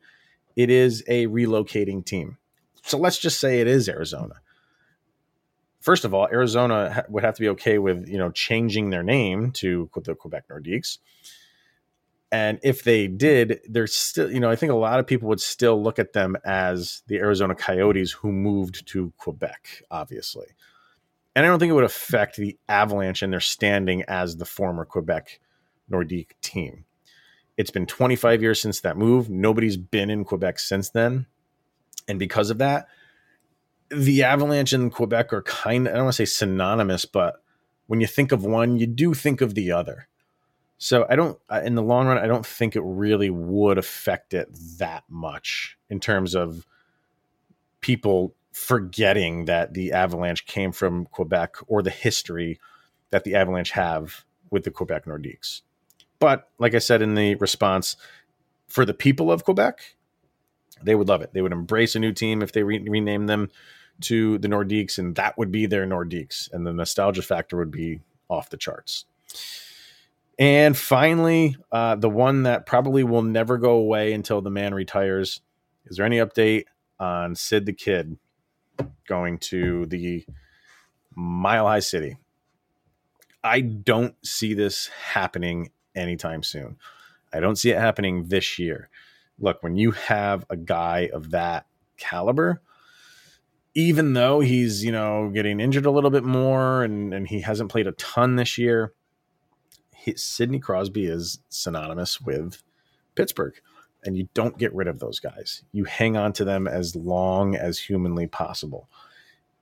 it 0.55 0.69
is 0.69 1.03
a 1.07 1.27
relocating 1.27 2.05
team. 2.05 2.37
So 2.83 2.97
let's 2.97 3.17
just 3.17 3.39
say 3.39 3.61
it 3.61 3.67
is 3.67 3.87
Arizona. 3.87 4.35
First 5.79 6.05
of 6.05 6.13
all, 6.13 6.27
Arizona 6.31 7.05
would 7.09 7.23
have 7.23 7.35
to 7.35 7.41
be 7.41 7.49
okay 7.49 7.77
with 7.77 8.07
you 8.07 8.17
know 8.17 8.31
changing 8.31 8.89
their 8.89 9.03
name 9.03 9.51
to 9.53 9.89
the 9.95 10.15
Quebec 10.15 10.45
Nordiques. 10.49 10.97
And 12.33 12.59
if 12.63 12.83
they 12.83 13.07
did, 13.07 13.59
there's 13.69 13.93
still, 13.93 14.31
you 14.31 14.39
know, 14.39 14.49
I 14.49 14.55
think 14.55 14.71
a 14.71 14.75
lot 14.75 14.99
of 14.99 15.05
people 15.05 15.29
would 15.29 15.39
still 15.39 15.79
look 15.81 15.99
at 15.99 16.13
them 16.13 16.35
as 16.43 17.03
the 17.05 17.17
Arizona 17.17 17.53
Coyotes 17.53 18.11
who 18.11 18.31
moved 18.31 18.87
to 18.87 19.13
Quebec, 19.17 19.83
obviously. 19.91 20.47
And 21.35 21.45
I 21.45 21.49
don't 21.49 21.59
think 21.59 21.69
it 21.69 21.75
would 21.75 21.83
affect 21.83 22.37
the 22.37 22.57
Avalanche 22.67 23.21
and 23.21 23.31
their 23.31 23.39
standing 23.39 24.01
as 24.07 24.37
the 24.37 24.45
former 24.45 24.83
Quebec 24.83 25.39
Nordique 25.91 26.31
team. 26.41 26.85
It's 27.55 27.69
been 27.69 27.85
25 27.85 28.41
years 28.41 28.59
since 28.59 28.81
that 28.81 28.97
move. 28.97 29.29
Nobody's 29.29 29.77
been 29.77 30.09
in 30.09 30.25
Quebec 30.25 30.57
since 30.57 30.89
then. 30.89 31.27
And 32.07 32.17
because 32.17 32.49
of 32.49 32.57
that, 32.57 32.87
the 33.91 34.23
Avalanche 34.23 34.73
and 34.73 34.91
Quebec 34.91 35.33
are 35.33 35.43
kind 35.43 35.85
of, 35.85 35.93
I 35.93 35.97
don't 35.97 36.05
want 36.05 36.15
to 36.15 36.25
say 36.25 36.31
synonymous, 36.31 37.05
but 37.05 37.43
when 37.85 38.01
you 38.01 38.07
think 38.07 38.31
of 38.31 38.43
one, 38.43 38.79
you 38.79 38.87
do 38.87 39.13
think 39.13 39.39
of 39.41 39.53
the 39.53 39.71
other. 39.71 40.07
So 40.77 41.05
I 41.09 41.15
don't, 41.15 41.39
in 41.63 41.75
the 41.75 41.83
long 41.83 42.07
run, 42.07 42.17
I 42.17 42.27
don't 42.27 42.45
think 42.45 42.75
it 42.75 42.83
really 42.83 43.29
would 43.29 43.77
affect 43.77 44.33
it 44.33 44.49
that 44.79 45.03
much 45.07 45.77
in 45.89 45.99
terms 45.99 46.35
of 46.35 46.65
people 47.79 48.35
forgetting 48.51 49.45
that 49.45 49.73
the 49.73 49.93
Avalanche 49.93 50.45
came 50.45 50.71
from 50.71 51.05
Quebec 51.05 51.55
or 51.67 51.81
the 51.81 51.89
history 51.89 52.59
that 53.11 53.23
the 53.23 53.35
Avalanche 53.35 53.71
have 53.71 54.25
with 54.49 54.63
the 54.63 54.71
Quebec 54.71 55.05
Nordiques. 55.05 55.61
But 56.19 56.49
like 56.59 56.75
I 56.75 56.79
said 56.79 57.01
in 57.01 57.15
the 57.15 57.35
response, 57.35 57.95
for 58.67 58.85
the 58.85 58.93
people 58.93 59.31
of 59.31 59.43
Quebec, 59.43 59.95
they 60.81 60.95
would 60.95 61.07
love 61.07 61.21
it. 61.21 61.33
They 61.33 61.41
would 61.41 61.51
embrace 61.51 61.95
a 61.95 61.99
new 61.99 62.11
team 62.11 62.41
if 62.41 62.51
they 62.51 62.63
re- 62.63 62.85
rename 62.87 63.27
them 63.27 63.49
to 64.01 64.37
the 64.37 64.47
Nordiques, 64.47 64.97
and 64.97 65.15
that 65.15 65.37
would 65.37 65.51
be 65.51 65.65
their 65.65 65.85
Nordiques, 65.85 66.51
and 66.51 66.65
the 66.65 66.73
nostalgia 66.73 67.21
factor 67.21 67.57
would 67.57 67.71
be 67.71 68.01
off 68.29 68.49
the 68.49 68.57
charts. 68.57 69.05
And 70.39 70.75
finally, 70.75 71.55
uh, 71.71 71.95
the 71.95 72.09
one 72.09 72.43
that 72.43 72.65
probably 72.65 73.03
will 73.03 73.21
never 73.21 73.57
go 73.57 73.71
away 73.71 74.13
until 74.13 74.41
the 74.41 74.49
man 74.49 74.73
retires. 74.73 75.41
Is 75.85 75.97
there 75.97 76.05
any 76.05 76.17
update 76.17 76.63
on 76.99 77.35
Sid 77.35 77.65
the 77.65 77.73
Kid 77.73 78.17
going 79.07 79.37
to 79.39 79.85
the 79.85 80.25
Mile 81.15 81.67
High 81.67 81.79
City? 81.79 82.17
I 83.43 83.61
don't 83.61 84.15
see 84.25 84.53
this 84.53 84.87
happening 84.87 85.69
anytime 85.95 86.43
soon. 86.43 86.77
I 87.31 87.39
don't 87.39 87.57
see 87.57 87.71
it 87.71 87.79
happening 87.79 88.29
this 88.29 88.57
year. 88.57 88.89
Look, 89.37 89.61
when 89.61 89.75
you 89.75 89.91
have 89.91 90.45
a 90.49 90.55
guy 90.55 91.09
of 91.13 91.31
that 91.31 91.65
caliber, 91.97 92.61
even 93.75 94.13
though 94.13 94.39
he's, 94.39 94.83
you 94.83 94.91
know, 94.91 95.29
getting 95.33 95.59
injured 95.59 95.85
a 95.85 95.91
little 95.91 96.11
bit 96.11 96.23
more 96.23 96.83
and, 96.83 97.13
and 97.13 97.27
he 97.27 97.41
hasn't 97.41 97.71
played 97.71 97.87
a 97.87 97.91
ton 97.93 98.35
this 98.35 98.57
year, 98.57 98.93
Sidney 100.15 100.59
Crosby 100.59 101.05
is 101.05 101.39
synonymous 101.49 102.21
with 102.21 102.61
Pittsburgh. 103.15 103.53
And 104.05 104.17
you 104.17 104.27
don't 104.33 104.57
get 104.57 104.75
rid 104.75 104.89
of 104.89 104.99
those 104.99 105.19
guys. 105.19 105.63
You 105.71 105.85
hang 105.85 106.17
on 106.17 106.33
to 106.33 106.43
them 106.43 106.67
as 106.67 106.93
long 106.95 107.55
as 107.55 107.79
humanly 107.79 108.27
possible. 108.27 108.89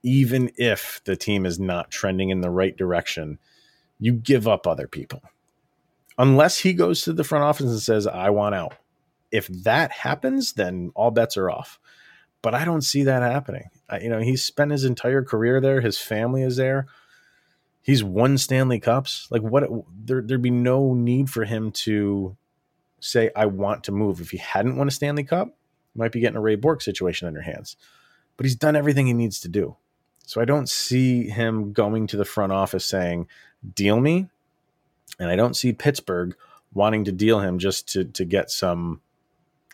Even 0.02 0.50
if 0.56 1.00
the 1.04 1.14
team 1.14 1.46
is 1.46 1.60
not 1.60 1.92
trending 1.92 2.30
in 2.30 2.40
the 2.40 2.50
right 2.50 2.76
direction, 2.76 3.38
you 4.00 4.14
give 4.14 4.48
up 4.48 4.66
other 4.66 4.88
people. 4.88 5.22
Unless 6.18 6.58
he 6.58 6.72
goes 6.72 7.02
to 7.02 7.12
the 7.12 7.22
front 7.22 7.44
office 7.44 7.70
and 7.70 7.78
says, 7.78 8.08
I 8.08 8.30
want 8.30 8.56
out. 8.56 8.74
If 9.30 9.46
that 9.46 9.92
happens, 9.92 10.54
then 10.54 10.90
all 10.96 11.12
bets 11.12 11.36
are 11.36 11.48
off. 11.48 11.78
But 12.42 12.54
I 12.54 12.64
don't 12.64 12.82
see 12.82 13.04
that 13.04 13.22
happening. 13.22 13.70
I, 13.88 14.00
you 14.00 14.08
know, 14.08 14.18
he's 14.18 14.44
spent 14.44 14.72
his 14.72 14.84
entire 14.84 15.22
career 15.22 15.60
there. 15.60 15.80
His 15.80 15.98
family 15.98 16.42
is 16.42 16.56
there 16.56 16.88
he's 17.82 18.02
won 18.02 18.38
Stanley 18.38 18.80
Cups. 18.80 19.28
Like 19.30 19.42
what 19.42 19.64
there 20.04 20.22
there'd 20.22 20.40
be 20.40 20.50
no 20.50 20.94
need 20.94 21.28
for 21.28 21.44
him 21.44 21.72
to 21.72 22.36
say 23.00 23.30
I 23.36 23.46
want 23.46 23.84
to 23.84 23.92
move. 23.92 24.20
If 24.20 24.30
he 24.30 24.38
hadn't 24.38 24.76
won 24.76 24.88
a 24.88 24.92
Stanley 24.92 25.24
Cup, 25.24 25.54
might 25.94 26.12
be 26.12 26.20
getting 26.20 26.36
a 26.36 26.40
Ray 26.40 26.54
Bourque 26.54 26.82
situation 26.82 27.28
on 27.28 27.34
your 27.34 27.42
hands. 27.42 27.76
But 28.36 28.46
he's 28.46 28.56
done 28.56 28.76
everything 28.76 29.06
he 29.06 29.12
needs 29.12 29.40
to 29.40 29.48
do. 29.48 29.76
So 30.24 30.40
I 30.40 30.44
don't 30.44 30.68
see 30.68 31.28
him 31.28 31.72
going 31.72 32.06
to 32.08 32.16
the 32.16 32.24
front 32.24 32.52
office 32.52 32.84
saying, 32.84 33.26
deal 33.74 34.00
me. 34.00 34.28
And 35.18 35.30
I 35.30 35.36
don't 35.36 35.56
see 35.56 35.72
Pittsburgh 35.72 36.34
wanting 36.72 37.04
to 37.04 37.12
deal 37.12 37.40
him 37.40 37.58
just 37.58 37.88
to 37.90 38.04
to 38.04 38.24
get 38.24 38.50
some 38.50 39.02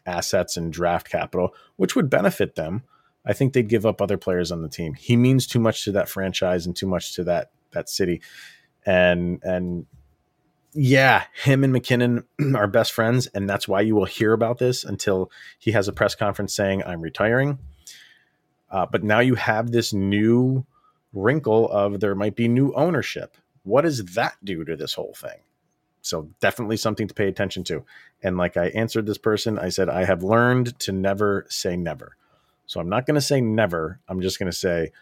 assets 0.04 0.56
and 0.56 0.72
draft 0.72 1.08
capital, 1.08 1.54
which 1.76 1.94
would 1.94 2.10
benefit 2.10 2.54
them. 2.54 2.82
I 3.24 3.34
think 3.34 3.52
they'd 3.52 3.68
give 3.68 3.84
up 3.84 4.00
other 4.00 4.16
players 4.16 4.50
on 4.50 4.62
the 4.62 4.68
team. 4.68 4.94
He 4.94 5.16
means 5.16 5.46
too 5.46 5.60
much 5.60 5.84
to 5.84 5.92
that 5.92 6.08
franchise 6.08 6.64
and 6.64 6.74
too 6.74 6.86
much 6.86 7.14
to 7.16 7.24
that 7.24 7.50
that 7.72 7.88
city, 7.88 8.20
and 8.86 9.40
and 9.42 9.86
yeah, 10.74 11.24
him 11.34 11.64
and 11.64 11.72
MacKinnon 11.72 12.24
are 12.54 12.66
best 12.66 12.92
friends, 12.92 13.26
and 13.28 13.48
that's 13.48 13.66
why 13.66 13.80
you 13.80 13.94
will 13.94 14.04
hear 14.04 14.32
about 14.32 14.58
this 14.58 14.84
until 14.84 15.30
he 15.58 15.72
has 15.72 15.88
a 15.88 15.92
press 15.92 16.14
conference 16.14 16.54
saying 16.54 16.82
I'm 16.84 17.00
retiring. 17.00 17.58
Uh, 18.70 18.86
but 18.86 19.02
now 19.02 19.20
you 19.20 19.34
have 19.34 19.70
this 19.70 19.92
new 19.92 20.64
wrinkle 21.12 21.70
of 21.70 22.00
there 22.00 22.14
might 22.14 22.36
be 22.36 22.48
new 22.48 22.72
ownership. 22.74 23.36
What 23.64 23.82
does 23.82 24.04
that 24.14 24.36
do 24.44 24.64
to 24.64 24.76
this 24.76 24.94
whole 24.94 25.14
thing? 25.14 25.40
So 26.02 26.28
definitely 26.40 26.76
something 26.76 27.08
to 27.08 27.14
pay 27.14 27.28
attention 27.28 27.64
to. 27.64 27.84
And 28.22 28.36
like 28.36 28.56
I 28.56 28.66
answered 28.68 29.06
this 29.06 29.18
person, 29.18 29.58
I 29.58 29.68
said 29.68 29.88
I 29.88 30.04
have 30.04 30.22
learned 30.22 30.78
to 30.80 30.92
never 30.92 31.46
say 31.48 31.76
never. 31.76 32.16
So 32.66 32.80
I'm 32.80 32.88
not 32.88 33.06
going 33.06 33.14
to 33.14 33.20
say 33.20 33.40
never. 33.40 34.00
I'm 34.08 34.20
just 34.20 34.38
going 34.38 34.50
to 34.50 34.56
say 34.56 34.92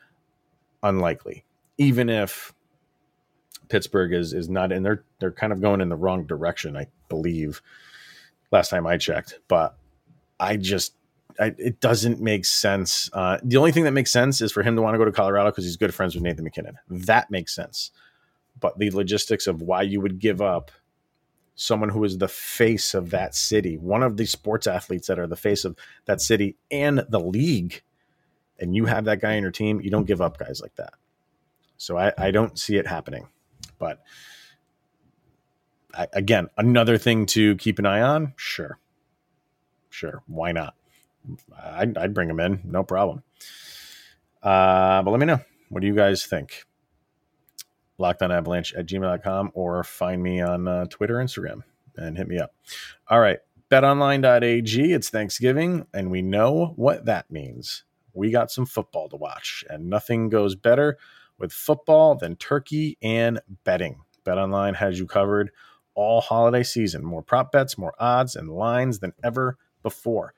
unlikely, 0.83 1.44
even 1.79 2.09
if 2.09 2.55
Pittsburgh 3.68 4.12
is 4.12 4.33
is 4.33 4.48
not 4.48 4.72
and 4.72 4.85
they're 4.85 5.05
they're 5.18 5.33
kind 5.33 5.52
of 5.52 5.61
going 5.61 5.81
in 5.81 5.88
the 5.88 5.96
wrong 5.96 6.26
direction, 6.26 6.76
I 6.76 6.87
believe. 7.09 7.62
Last 8.52 8.70
time 8.70 8.87
I 8.87 8.96
checked, 8.96 9.40
but 9.48 9.76
I 10.38 10.57
just 10.57 10.94
I, 11.38 11.55
it 11.59 11.81
doesn't 11.81 12.20
make 12.20 12.44
sense. 12.44 13.11
Uh, 13.12 13.38
the 13.42 13.57
only 13.57 13.72
thing 13.72 13.85
that 13.85 13.92
makes 13.92 14.11
sense 14.11 14.40
is 14.40 14.52
for 14.52 14.62
him 14.62 14.76
to 14.76 14.83
want 14.83 14.94
to 14.94 14.98
go 14.98 15.05
to 15.05 15.12
Colorado 15.12 15.50
because 15.50 15.64
he's 15.64 15.76
good 15.76 15.94
friends 15.94 16.14
with 16.14 16.22
Nathan 16.24 16.44
MacKinnon. 16.44 16.79
That 16.88 17.31
makes 17.31 17.55
sense. 17.55 17.90
But 18.59 18.79
the 18.79 18.90
logistics 18.90 19.46
of 19.46 19.61
why 19.61 19.83
you 19.83 20.00
would 20.00 20.18
give 20.18 20.40
up 20.40 20.70
someone 21.55 21.88
who 21.88 22.05
is 22.05 22.18
the 22.18 22.29
face 22.29 22.94
of 22.94 23.11
that 23.11 23.35
city, 23.35 23.76
one 23.76 24.02
of 24.02 24.16
the 24.16 24.26
sports 24.26 24.66
athletes 24.66 25.09
that 25.09 25.18
are 25.18 25.26
the 25.26 25.37
face 25.37 25.64
of 25.64 25.76
that 26.05 26.20
city 26.20 26.57
and 26.70 27.05
the 27.09 27.20
league, 27.20 27.83
and 28.59 28.74
you 28.74 28.87
have 28.87 29.05
that 29.05 29.20
guy 29.20 29.33
in 29.33 29.42
your 29.42 29.52
team, 29.52 29.81
you 29.81 29.90
don't 29.90 30.07
give 30.07 30.20
up 30.20 30.38
guys 30.38 30.61
like 30.62 30.74
that. 30.76 30.94
So 31.79 31.98
I, 31.98 32.12
I 32.16 32.31
don't 32.31 32.59
see 32.59 32.76
it 32.76 32.87
happening. 32.87 33.29
But 33.79 34.03
I, 35.95 36.07
again, 36.12 36.49
another 36.57 36.99
thing 36.99 37.27
to 37.27 37.57
keep 37.57 37.79
an 37.79 37.87
eye 37.87 38.03
on. 38.03 38.35
Sure, 38.37 38.79
sure, 39.91 40.23
why 40.27 40.53
not? 40.53 40.75
I'd, 41.61 41.97
I'd 41.99 42.15
bring 42.15 42.31
him 42.31 42.41
in, 42.41 42.61
no 42.65 42.85
problem. 42.85 43.23
Uh, 44.43 45.03
but 45.03 45.11
let 45.11 45.21
me 45.21 45.27
know. 45.27 45.41
What 45.71 45.81
do 45.81 45.87
you 45.87 45.95
guys 45.95 46.25
think? 46.25 46.65
Locked 47.99 48.23
on 48.23 48.31
Avalanche 48.31 48.75
at 48.75 48.87
gmail.com 48.87 49.53
or 49.55 49.83
find 49.83 50.23
me 50.23 50.41
on 50.41 50.69
uh, 50.69 50.85
Twitter, 50.87 51.15
Instagram, 51.15 51.62
and 51.97 52.17
hit 52.17 52.29
me 52.29 52.39
up. 52.39 52.55
All 53.09 53.21
right. 53.21 53.39
BetOnline.ag. 53.71 54.93
It's 54.93 55.11
Thanksgiving, 55.11 55.87
and 55.93 56.11
we 56.11 56.23
know 56.23 56.75
what 56.77 57.07
that 57.07 57.31
means. 57.31 57.83
We 58.12 58.31
got 58.31 58.51
some 58.51 58.65
football 58.65 59.09
to 59.09 59.17
watch, 59.17 59.65
and 59.69 59.91
nothing 59.91 60.29
goes 60.29 60.55
better 60.55 60.99
with 61.38 61.53
football 61.53 62.14
then 62.14 62.37
turkey 62.37 62.99
and 63.03 63.40
betting. 63.64 64.01
BetOnline 64.25 64.77
has 64.77 64.99
you 64.99 65.07
covered 65.07 65.51
all 65.94 66.20
holiday 66.20 66.62
season. 66.62 67.05
More 67.05 67.22
prop 67.22 67.53
bets, 67.53 67.79
more 67.79 67.94
odds, 67.99 68.37
and 68.37 68.49
lines 68.49 69.01
than 69.01 69.12
ever 69.25 69.57
before. 69.83 70.35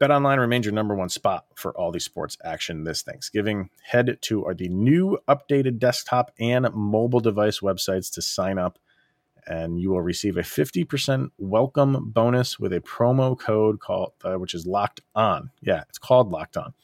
BetOnline 0.00 0.38
remains 0.38 0.66
your 0.66 0.74
number 0.74 0.94
one 0.94 1.08
spot 1.08 1.46
for 1.54 1.72
all 1.78 1.92
the 1.92 2.00
sports 2.00 2.36
action 2.44 2.84
this 2.84 3.02
Thanksgiving. 3.02 3.70
Head 3.84 4.18
to 4.22 4.44
our 4.44 4.54
the 4.54 4.68
new 4.68 5.18
updated 5.28 5.78
desktop 5.78 6.32
and 6.38 6.68
mobile 6.74 7.20
device 7.20 7.60
websites 7.60 8.12
to 8.14 8.22
sign 8.22 8.58
up, 8.58 8.78
and 9.46 9.78
you 9.80 9.90
will 9.90 10.02
receive 10.02 10.36
a 10.36 10.40
50% 10.42 11.30
welcome 11.38 12.10
bonus 12.10 12.58
with 12.58 12.72
a 12.72 12.80
promo 12.80 13.38
code 13.38 13.78
called, 13.78 14.12
uh, 14.24 14.34
which 14.34 14.52
is 14.52 14.66
locked 14.66 15.00
on. 15.14 15.50
Yeah, 15.62 15.84
it's 15.88 15.98
called 15.98 16.30
locked 16.30 16.56
on. 16.56 16.74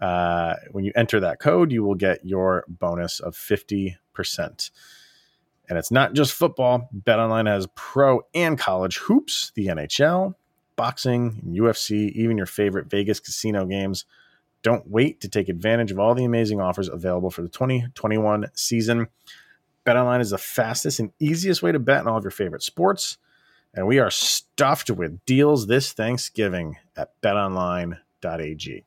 Uh, 0.00 0.54
when 0.72 0.84
you 0.84 0.92
enter 0.96 1.20
that 1.20 1.38
code, 1.38 1.70
you 1.70 1.84
will 1.84 1.94
get 1.94 2.24
your 2.24 2.64
bonus 2.68 3.20
of 3.20 3.36
50%. 3.36 3.96
And 5.68 5.78
it's 5.78 5.90
not 5.90 6.12
just 6.12 6.32
football. 6.32 6.88
BetOnline 6.94 7.46
has 7.46 7.68
pro 7.74 8.22
and 8.34 8.58
college 8.58 8.98
hoops, 8.98 9.52
the 9.54 9.68
NHL, 9.68 10.34
boxing, 10.76 11.40
UFC, 11.46 12.10
even 12.12 12.36
your 12.36 12.46
favorite 12.46 12.90
Vegas 12.90 13.20
casino 13.20 13.64
games. 13.64 14.04
Don't 14.62 14.88
wait 14.88 15.20
to 15.20 15.28
take 15.28 15.48
advantage 15.48 15.90
of 15.90 15.98
all 15.98 16.14
the 16.14 16.24
amazing 16.24 16.60
offers 16.60 16.88
available 16.88 17.30
for 17.30 17.42
the 17.42 17.48
2021 17.48 18.50
season. 18.54 19.08
BetOnline 19.84 20.20
is 20.20 20.30
the 20.30 20.38
fastest 20.38 21.00
and 21.00 21.12
easiest 21.18 21.62
way 21.62 21.72
to 21.72 21.78
bet 21.78 22.00
on 22.00 22.08
all 22.08 22.18
of 22.18 22.24
your 22.24 22.30
favorite 22.30 22.62
sports, 22.62 23.18
and 23.74 23.86
we 23.86 23.98
are 23.98 24.10
stuffed 24.10 24.90
with 24.90 25.24
deals 25.24 25.66
this 25.66 25.92
Thanksgiving 25.92 26.76
at 26.96 27.20
betonline.ag. 27.20 28.84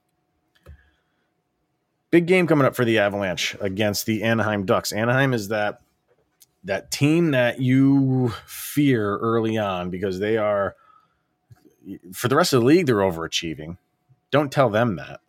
Big 2.15 2.28
game 2.28 2.47
coming 2.47 2.65
up 2.65 2.78
for 2.78 2.86
the 2.86 2.97
Avalanche 2.97 3.58
against 3.60 4.06
the 4.06 4.23
Anaheim 4.23 4.65
Ducks. 4.65 4.93
Anaheim 4.93 5.34
is 5.34 5.49
that 5.49 5.82
that 6.63 6.89
team 6.89 7.32
that 7.32 7.60
you 7.60 8.30
fear 8.45 9.17
early 9.17 9.58
on 9.58 9.89
because 9.89 10.17
they 10.19 10.38
are 10.38 10.78
for 12.13 12.30
the 12.30 12.38
rest 12.38 12.54
of 12.54 12.62
the 12.62 12.65
league, 12.65 12.86
they're 12.86 12.99
overachieving. 12.99 13.75
Don't 14.32 14.49
tell 14.49 14.69
them 14.69 14.95
that. 14.95 15.19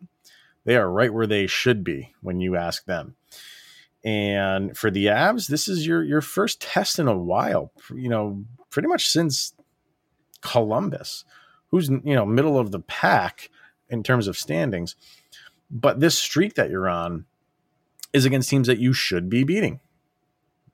They 0.63 0.77
are 0.77 0.89
right 0.89 1.13
where 1.13 1.27
they 1.27 1.45
should 1.45 1.83
be 1.83 2.13
when 2.21 2.39
you 2.39 2.55
ask 2.55 2.85
them. 2.85 3.17
And 4.05 4.77
for 4.77 4.89
the 4.89 5.07
Avs, 5.07 5.49
this 5.49 5.67
is 5.67 5.85
your 5.85 6.01
your 6.05 6.21
first 6.21 6.61
test 6.61 6.99
in 6.99 7.09
a 7.09 7.17
while. 7.17 7.73
You 7.93 8.07
know, 8.07 8.45
pretty 8.69 8.87
much 8.87 9.09
since 9.09 9.53
Columbus, 10.39 11.25
who's 11.69 11.89
you 11.89 12.15
know 12.15 12.25
middle 12.25 12.57
of 12.57 12.71
the 12.71 12.79
pack 12.79 13.49
in 13.89 14.03
terms 14.03 14.29
of 14.29 14.37
standings. 14.37 14.95
But 15.69 15.99
this 15.99 16.17
streak 16.17 16.55
that 16.55 16.69
you're 16.69 16.89
on 16.89 17.25
is 18.13 18.25
against 18.25 18.49
teams 18.49 18.67
that 18.67 18.79
you 18.79 18.93
should 18.93 19.29
be 19.29 19.43
beating. 19.43 19.79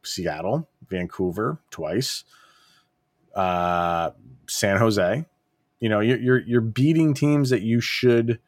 Seattle, 0.03 0.67
Vancouver, 0.87 1.59
twice, 1.71 2.23
uh, 3.33 4.11
San 4.47 4.77
Jose, 4.77 5.25
you 5.79 5.89
know, 5.89 5.99
you're, 5.99 6.41
you're 6.41 6.61
beating 6.61 7.13
teams 7.13 7.49
that 7.49 7.61
you 7.61 7.79
should 7.79 8.39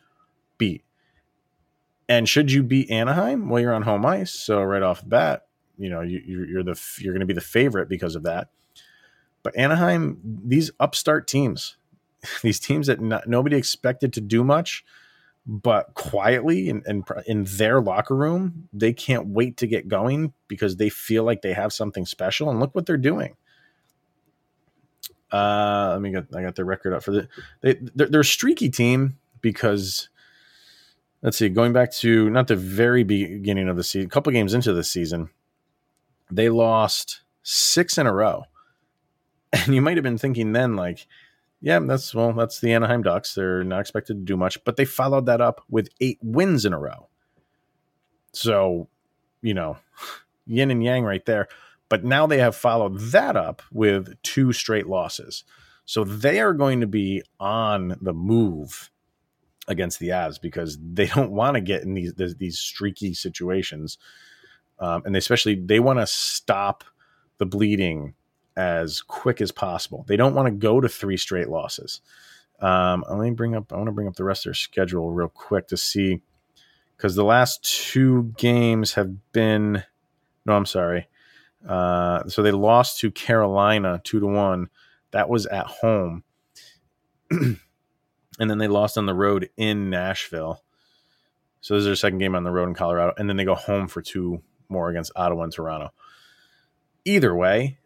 beat. 0.58 0.84
And 2.08 2.30
should 2.30 2.52
you 2.52 2.62
beat 2.62 2.92
Anaheim? 2.92 3.50
Well, 3.50 3.62
you're 3.62 3.74
on 3.74 3.82
home 3.82 4.06
ice, 4.06 4.32
so 4.32 4.62
right 4.62 4.84
off 4.84 5.02
the 5.02 5.08
bat, 5.08 5.48
you 5.78 5.90
know 5.90 6.02
you, 6.02 6.46
you're 6.50 6.64
the 6.64 6.80
you're 7.00 7.14
going 7.14 7.22
to 7.22 7.26
be 7.26 7.34
the 7.34 7.42
favorite 7.42 7.90
because 7.90 8.16
of 8.16 8.24
that. 8.24 8.50
But 9.44 9.58
Anaheim, 9.58 10.20
these 10.24 10.72
upstart 10.80 11.28
teams, 11.28 11.78
these 12.42 12.60
teams 12.60 12.88
that 12.88 13.02
not, 13.02 13.28
nobody 13.28 13.58
expected 13.58 14.14
to 14.14 14.22
do 14.22 14.44
much, 14.44 14.86
but 15.48 15.94
quietly 15.94 16.70
and 16.70 16.84
in, 16.88 17.04
in, 17.08 17.24
in, 17.28 17.44
their 17.44 17.80
locker 17.80 18.16
room, 18.16 18.68
they 18.74 18.94
can't 18.94 19.28
wait 19.28 19.58
to 19.58 19.68
get 19.68 19.88
going 19.88 20.34
because 20.48 20.78
they 20.78 20.90
feel 20.90 21.24
like 21.24 21.42
they 21.42 21.54
have 21.54 21.72
something 21.72 22.06
special. 22.06 22.50
And 22.50 22.60
look 22.60 22.74
what 22.74 22.86
they're 22.86 22.98
doing. 22.98 23.36
Uh, 25.32 25.90
let 25.92 26.02
me 26.02 26.12
get 26.12 26.26
I 26.36 26.42
got 26.42 26.56
their 26.56 26.66
record 26.66 26.94
up 26.94 27.04
for 27.04 27.12
the 27.12 27.28
they 27.62 27.76
they're, 27.96 28.08
they're 28.08 28.22
a 28.22 28.26
streaky 28.26 28.70
team 28.70 29.18
because 29.42 30.10
let's 31.22 31.38
see, 31.38 31.50
going 31.50 31.74
back 31.74 31.92
to 31.92 32.30
not 32.30 32.48
the 32.48 32.56
very 32.56 33.04
beginning 33.04 33.68
of 33.68 33.76
the 33.76 33.84
season, 33.84 34.08
a 34.08 34.10
couple 34.10 34.32
games 34.32 34.54
into 34.54 34.74
the 34.74 34.84
season, 34.84 35.30
they 36.32 36.50
lost 36.50 37.22
six 37.44 37.98
in 37.98 38.08
a 38.08 38.14
row. 38.14 38.46
And 39.54 39.74
you 39.74 39.82
might 39.82 39.96
have 39.96 40.04
been 40.04 40.18
thinking 40.18 40.52
then, 40.52 40.76
like, 40.76 41.08
yeah, 41.66 41.80
that's 41.80 42.14
well, 42.14 42.32
that's 42.32 42.60
the 42.60 42.72
Anaheim 42.74 43.02
Ducks. 43.02 43.34
They're 43.34 43.64
not 43.64 43.80
expected 43.80 44.14
to 44.14 44.24
do 44.24 44.38
much, 44.38 44.64
but 44.66 44.78
they 44.78 44.86
followed 44.86 45.26
that 45.26 45.42
up 45.42 45.62
with 45.68 45.90
eight 46.00 46.20
wins 46.22 46.64
in 46.64 46.74
a 46.74 46.80
row. 46.80 47.08
So, 48.34 48.88
you 49.42 49.56
know, 49.56 49.78
yin 50.46 50.70
and 50.70 50.84
yang 50.84 51.04
right 51.04 51.26
there. 51.26 51.48
But 51.90 52.04
now 52.04 52.28
they 52.28 52.38
have 52.38 52.56
followed 52.56 53.00
that 53.00 53.36
up 53.36 53.64
with 53.72 54.22
two 54.22 54.54
straight 54.54 54.86
losses. 54.86 55.44
So 55.86 56.04
they 56.04 56.40
are 56.40 56.54
going 56.54 56.82
to 56.82 56.88
be 56.88 57.24
on 57.40 57.98
the 58.00 58.14
move 58.14 58.92
against 59.68 59.98
the 59.98 60.10
Avs 60.10 60.40
because 60.40 60.78
they 60.80 61.08
don't 61.16 61.32
want 61.32 61.56
to 61.56 61.62
get 61.62 61.82
in 61.82 61.96
these 61.96 62.14
these 62.14 62.60
streaky 62.60 63.16
situations, 63.16 63.98
um, 64.78 65.02
and 65.04 65.16
they 65.16 65.20
especially 65.20 65.56
they 65.56 65.80
want 65.80 65.98
to 65.98 66.06
stop 66.06 66.84
the 67.40 67.48
bleeding 67.48 68.14
as 68.56 69.02
quick 69.02 69.42
as 69.42 69.52
possible. 69.52 70.06
They 70.08 70.18
don't 70.18 70.36
want 70.36 70.48
to 70.48 70.52
go 70.52 70.80
to 70.80 70.88
three 70.88 71.18
straight 71.18 71.50
losses. 71.50 72.02
Um, 72.60 73.04
let 73.10 73.20
me 73.20 73.32
bring 73.32 73.56
up. 73.56 73.72
I 73.72 73.78
want 73.78 73.88
to 73.88 73.92
bring 73.94 74.08
up 74.08 74.16
the 74.16 74.24
rest 74.24 74.46
of 74.46 74.52
their 74.52 74.56
schedule 74.56 75.12
real 75.12 75.28
quick 75.28 75.68
to 75.68 75.78
see 75.78 76.22
because 76.96 77.16
the 77.16 77.24
last 77.24 77.64
two 77.64 78.34
games 78.38 78.94
have 78.94 79.32
been. 79.32 79.84
No, 80.46 80.54
I'm 80.54 80.66
sorry. 80.66 81.08
Uh, 81.68 82.28
so 82.28 82.44
they 82.44 82.52
lost 82.52 83.00
to 83.00 83.12
Carolina 83.12 84.00
two 84.04 84.20
to 84.20 84.28
one. 84.28 84.70
That 85.12 85.30
was 85.30 85.46
at 85.46 85.66
home, 85.66 86.24
and 87.32 87.58
then 88.38 88.58
they 88.58 88.68
lost 88.68 88.98
on 88.98 89.06
the 89.06 89.14
road 89.14 89.50
in 89.58 89.90
Nashville. 89.90 90.62
So 91.62 91.74
this 91.74 91.82
is 91.82 91.86
their 91.86 91.96
second 91.96 92.20
game 92.20 92.36
on 92.36 92.44
the 92.44 92.52
road 92.52 92.68
in 92.68 92.76
Colorado, 92.76 93.14
and 93.18 93.28
then 93.28 93.38
they 93.38 93.46
go 93.46 93.56
home 93.56 93.88
for 93.88 94.02
two 94.02 94.42
more 94.70 94.90
against 94.90 95.12
Ottawa 95.16 95.44
and 95.44 95.54
Toronto. 95.54 95.92
Either 97.06 97.36
way, 97.36 97.78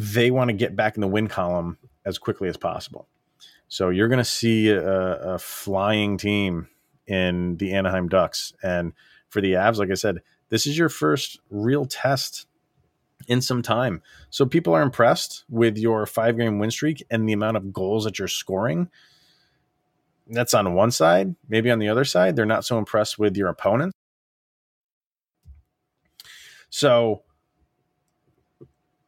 they 0.00 0.30
want 0.30 0.48
to 0.48 0.54
get 0.54 0.74
back 0.74 0.96
in 0.96 1.00
the 1.00 1.08
win 1.08 1.28
column 1.28 1.78
as 2.04 2.18
quickly 2.18 2.48
as 2.48 2.56
possible. 2.56 3.06
So 3.68 3.90
you're 3.90 4.08
going 4.08 4.18
to 4.18 4.24
see 4.24 4.70
a, 4.70 5.34
a 5.34 5.38
flying 5.38 6.16
team 6.16 6.68
in 7.06 7.56
the 7.56 7.72
Anaheim 7.72 8.08
Ducks, 8.08 8.52
and 8.62 8.92
for 9.28 9.40
the 9.40 9.52
Avs, 9.52 9.78
like 9.78 9.90
I 9.90 9.94
said, 9.94 10.22
this 10.48 10.66
is 10.66 10.76
your 10.76 10.88
first 10.88 11.38
real 11.50 11.86
test 11.86 12.46
in 13.28 13.40
some 13.40 13.62
time. 13.62 14.02
So 14.30 14.46
people 14.46 14.74
are 14.74 14.82
impressed 14.82 15.44
with 15.48 15.76
your 15.76 16.06
five 16.06 16.36
game 16.36 16.58
win 16.58 16.70
streak 16.70 17.04
and 17.10 17.28
the 17.28 17.32
amount 17.32 17.56
of 17.56 17.72
goals 17.72 18.04
that 18.04 18.18
you're 18.18 18.28
scoring. 18.28 18.88
That's 20.26 20.54
on 20.54 20.74
one 20.74 20.90
side. 20.90 21.34
Maybe 21.48 21.70
on 21.70 21.78
the 21.78 21.88
other 21.88 22.04
side, 22.04 22.34
they're 22.34 22.46
not 22.46 22.64
so 22.64 22.78
impressed 22.78 23.18
with 23.18 23.36
your 23.36 23.48
opponent. 23.48 23.92
So 26.70 27.22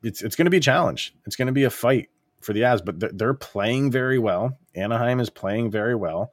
it's 0.03 0.23
it's 0.23 0.37
going 0.37 0.47
to 0.47 0.51
be 0.51 0.57
a 0.57 0.61
challenge. 0.61 1.15
It's 1.27 1.37
going 1.37 1.47
to 1.47 1.53
be 1.53 1.65
a 1.65 1.71
fight 1.71 2.09
for 2.41 2.53
the 2.53 2.61
Avs, 2.63 2.85
but 2.85 2.99
they're, 3.01 3.13
they're 3.13 3.35
playing 3.35 3.91
very 3.91 4.19
well. 4.19 4.59
Anaheim 4.75 5.21
is 5.21 5.31
playing 5.31 5.71
very 5.71 5.95
well. 5.95 6.33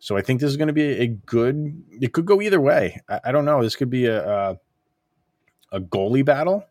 So 0.00 0.16
I 0.16 0.22
think 0.22 0.40
this 0.40 0.50
is 0.50 0.56
going 0.56 0.68
to 0.68 0.74
be 0.74 0.82
a 0.82 1.06
good. 1.06 1.82
It 1.90 2.12
could 2.12 2.26
go 2.26 2.40
either 2.40 2.60
way. 2.60 3.00
I, 3.08 3.20
I 3.24 3.32
don't 3.32 3.44
know. 3.44 3.62
This 3.62 3.76
could 3.76 3.90
be 3.90 4.06
a, 4.06 4.28
a 4.28 4.58
a 5.72 5.80
goalie 5.80 6.24
battle. 6.24 6.64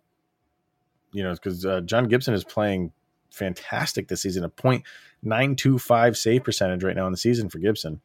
You 1.11 1.23
know, 1.23 1.33
because 1.33 1.65
uh, 1.65 1.81
John 1.81 2.07
Gibson 2.07 2.33
is 2.33 2.43
playing 2.43 2.91
fantastic 3.31 4.07
this 4.07 4.21
season. 4.21 4.43
A 4.43 4.49
point 4.49 4.83
nine 5.21 5.55
two 5.55 5.79
five 5.79 6.17
save 6.17 6.43
percentage 6.43 6.83
right 6.83 6.95
now 6.95 7.05
in 7.05 7.11
the 7.11 7.17
season 7.17 7.49
for 7.49 7.59
Gibson. 7.59 8.01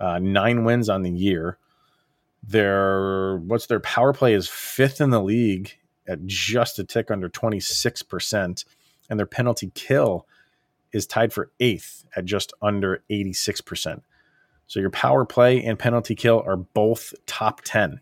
Uh, 0.00 0.18
nine 0.18 0.64
wins 0.64 0.88
on 0.88 1.02
the 1.02 1.10
year. 1.10 1.58
Their 2.42 3.36
what's 3.36 3.66
their 3.66 3.80
power 3.80 4.12
play 4.12 4.32
is 4.32 4.48
fifth 4.48 5.00
in 5.00 5.10
the 5.10 5.22
league 5.22 5.76
at 6.10 6.26
just 6.26 6.78
a 6.78 6.84
tick 6.84 7.10
under 7.10 7.28
26%. 7.28 8.64
And 9.08 9.18
their 9.18 9.26
penalty 9.26 9.70
kill 9.74 10.26
is 10.92 11.06
tied 11.06 11.32
for 11.32 11.50
eighth 11.60 12.04
at 12.16 12.24
just 12.24 12.52
under 12.60 13.02
86%. 13.10 14.02
So 14.66 14.80
your 14.80 14.90
power 14.90 15.24
play 15.24 15.64
and 15.64 15.78
penalty 15.78 16.14
kill 16.14 16.42
are 16.44 16.56
both 16.56 17.14
top 17.26 17.60
10. 17.62 18.00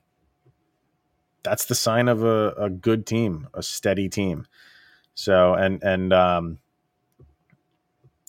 That's 1.42 1.66
the 1.66 1.74
sign 1.74 2.08
of 2.08 2.24
a, 2.24 2.50
a 2.58 2.70
good 2.70 3.06
team, 3.06 3.48
a 3.54 3.62
steady 3.62 4.08
team. 4.08 4.46
So, 5.14 5.54
and, 5.54 5.82
and, 5.82 6.12
um, 6.12 6.58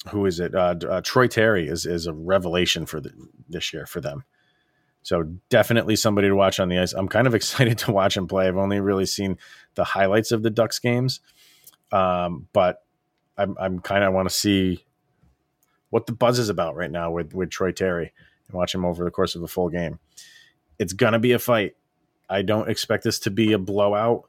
who 0.10 0.26
is 0.26 0.40
it? 0.40 0.56
Uh, 0.56 0.76
uh, 0.90 1.02
Troy 1.02 1.28
Terry 1.28 1.68
is, 1.68 1.86
is 1.86 2.08
a 2.08 2.14
revelation 2.14 2.86
for 2.86 3.02
the, 3.02 3.12
this 3.50 3.74
year 3.74 3.86
for 3.86 4.00
them. 4.00 4.24
So 5.02 5.24
definitely 5.50 5.96
somebody 5.96 6.28
to 6.28 6.36
watch 6.36 6.60
on 6.60 6.70
the 6.70 6.78
ice. 6.78 6.94
I'm 6.94 7.08
kind 7.08 7.28
of 7.28 7.36
excited 7.36 7.78
to 7.80 7.92
watch 7.92 8.18
him 8.18 8.28
play. 8.28 8.48
I've 8.48 8.58
only 8.58 8.80
really 8.80 9.06
seen 9.06 9.38
the 9.76 9.84
highlights 9.84 10.32
of 10.32 10.44
the 10.44 10.50
Ducks 10.50 10.80
games, 10.80 11.22
um, 11.92 12.48
but 12.54 12.84
I'm, 13.38 13.56
I'm 13.60 13.80
kind 13.80 14.04
of 14.04 14.14
want 14.14 14.30
to 14.30 14.36
see 14.36 14.86
what 15.90 16.06
the 16.06 16.14
buzz 16.14 16.40
is 16.40 16.50
about 16.50 16.76
right 16.76 16.92
now 16.92 17.12
with 17.12 17.34
with 17.34 17.50
Troy 17.50 17.72
Terry 17.72 18.14
and 18.48 18.56
watch 18.56 18.76
him 18.76 18.86
over 18.86 19.04
the 19.04 19.12
course 19.12 19.36
of 19.36 19.44
a 19.44 19.48
full 19.48 19.70
game. 19.70 20.00
It's 20.78 20.94
gonna 20.94 21.20
be 21.20 21.32
a 21.32 21.40
fight. 21.40 21.76
I 22.30 22.42
don't 22.42 22.70
expect 22.70 23.04
this 23.04 23.20
to 23.20 23.32
be 23.32 23.54
a 23.54 23.58
blowout. 23.58 24.26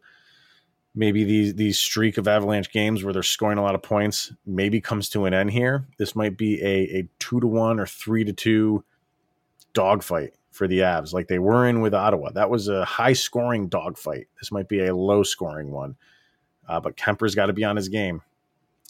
Maybe 0.94 1.24
these 1.24 1.54
these 1.54 1.78
streak 1.78 2.18
of 2.18 2.26
Avalanche 2.26 2.72
games 2.72 3.04
where 3.04 3.12
they're 3.12 3.22
scoring 3.22 3.58
a 3.58 3.62
lot 3.62 3.74
of 3.74 3.82
points 3.82 4.32
maybe 4.46 4.80
comes 4.80 5.08
to 5.10 5.26
an 5.26 5.34
end 5.34 5.50
here. 5.50 5.86
This 5.98 6.16
might 6.16 6.36
be 6.36 6.60
a, 6.62 6.98
a 6.98 7.08
two 7.18 7.40
to 7.40 7.46
one 7.46 7.78
or 7.78 7.86
three 7.86 8.24
to 8.24 8.32
two 8.32 8.84
dogfight 9.72 10.34
for 10.50 10.66
the 10.66 10.80
Avs, 10.80 11.12
like 11.12 11.28
they 11.28 11.38
were 11.38 11.66
in 11.66 11.80
with 11.80 11.94
Ottawa. 11.94 12.30
That 12.32 12.50
was 12.50 12.68
a 12.68 12.84
high 12.84 13.12
scoring 13.12 13.68
dogfight. 13.68 14.28
This 14.40 14.50
might 14.50 14.68
be 14.68 14.86
a 14.86 14.94
low 14.94 15.22
scoring 15.22 15.70
one. 15.70 15.96
Uh, 16.68 16.80
but 16.80 16.96
Kuemper's 16.96 17.34
got 17.34 17.46
to 17.46 17.52
be 17.52 17.64
on 17.64 17.76
his 17.76 17.88
game. 17.88 18.22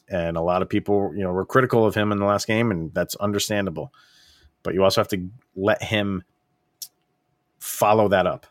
And 0.08 0.36
a 0.36 0.42
lot 0.42 0.62
of 0.62 0.68
people, 0.68 1.12
you 1.14 1.22
know, 1.22 1.32
were 1.32 1.46
critical 1.46 1.86
of 1.86 1.94
him 1.94 2.12
in 2.12 2.18
the 2.18 2.24
last 2.24 2.46
game, 2.46 2.70
and 2.70 2.92
that's 2.92 3.14
understandable. 3.16 3.92
But 4.62 4.74
you 4.74 4.82
also 4.82 5.00
have 5.00 5.08
to 5.08 5.28
let 5.54 5.82
him 5.82 6.24
follow 7.58 8.08
that 8.08 8.26
up. 8.26 8.46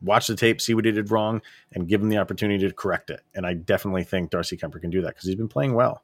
Watch 0.00 0.26
the 0.26 0.36
tape, 0.36 0.60
see 0.60 0.74
what 0.74 0.84
he 0.84 0.92
did 0.92 1.10
wrong, 1.10 1.42
and 1.72 1.88
give 1.88 2.00
him 2.00 2.08
the 2.08 2.18
opportunity 2.18 2.66
to 2.66 2.74
correct 2.74 3.10
it. 3.10 3.20
And 3.34 3.46
I 3.46 3.54
definitely 3.54 4.04
think 4.04 4.30
Darcy 4.30 4.56
Kuemper 4.56 4.80
can 4.80 4.90
do 4.90 5.02
that 5.02 5.08
because 5.08 5.24
he's 5.24 5.36
been 5.36 5.48
playing 5.48 5.74
well. 5.74 6.02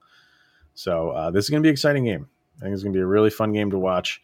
So 0.74 1.10
uh, 1.10 1.30
this 1.30 1.44
is 1.44 1.50
going 1.50 1.62
to 1.62 1.66
be 1.66 1.70
an 1.70 1.74
exciting 1.74 2.04
game. 2.04 2.28
I 2.58 2.64
think 2.64 2.74
it's 2.74 2.82
going 2.82 2.92
to 2.92 2.98
be 2.98 3.02
a 3.02 3.06
really 3.06 3.30
fun 3.30 3.52
game 3.52 3.70
to 3.70 3.78
watch. 3.78 4.20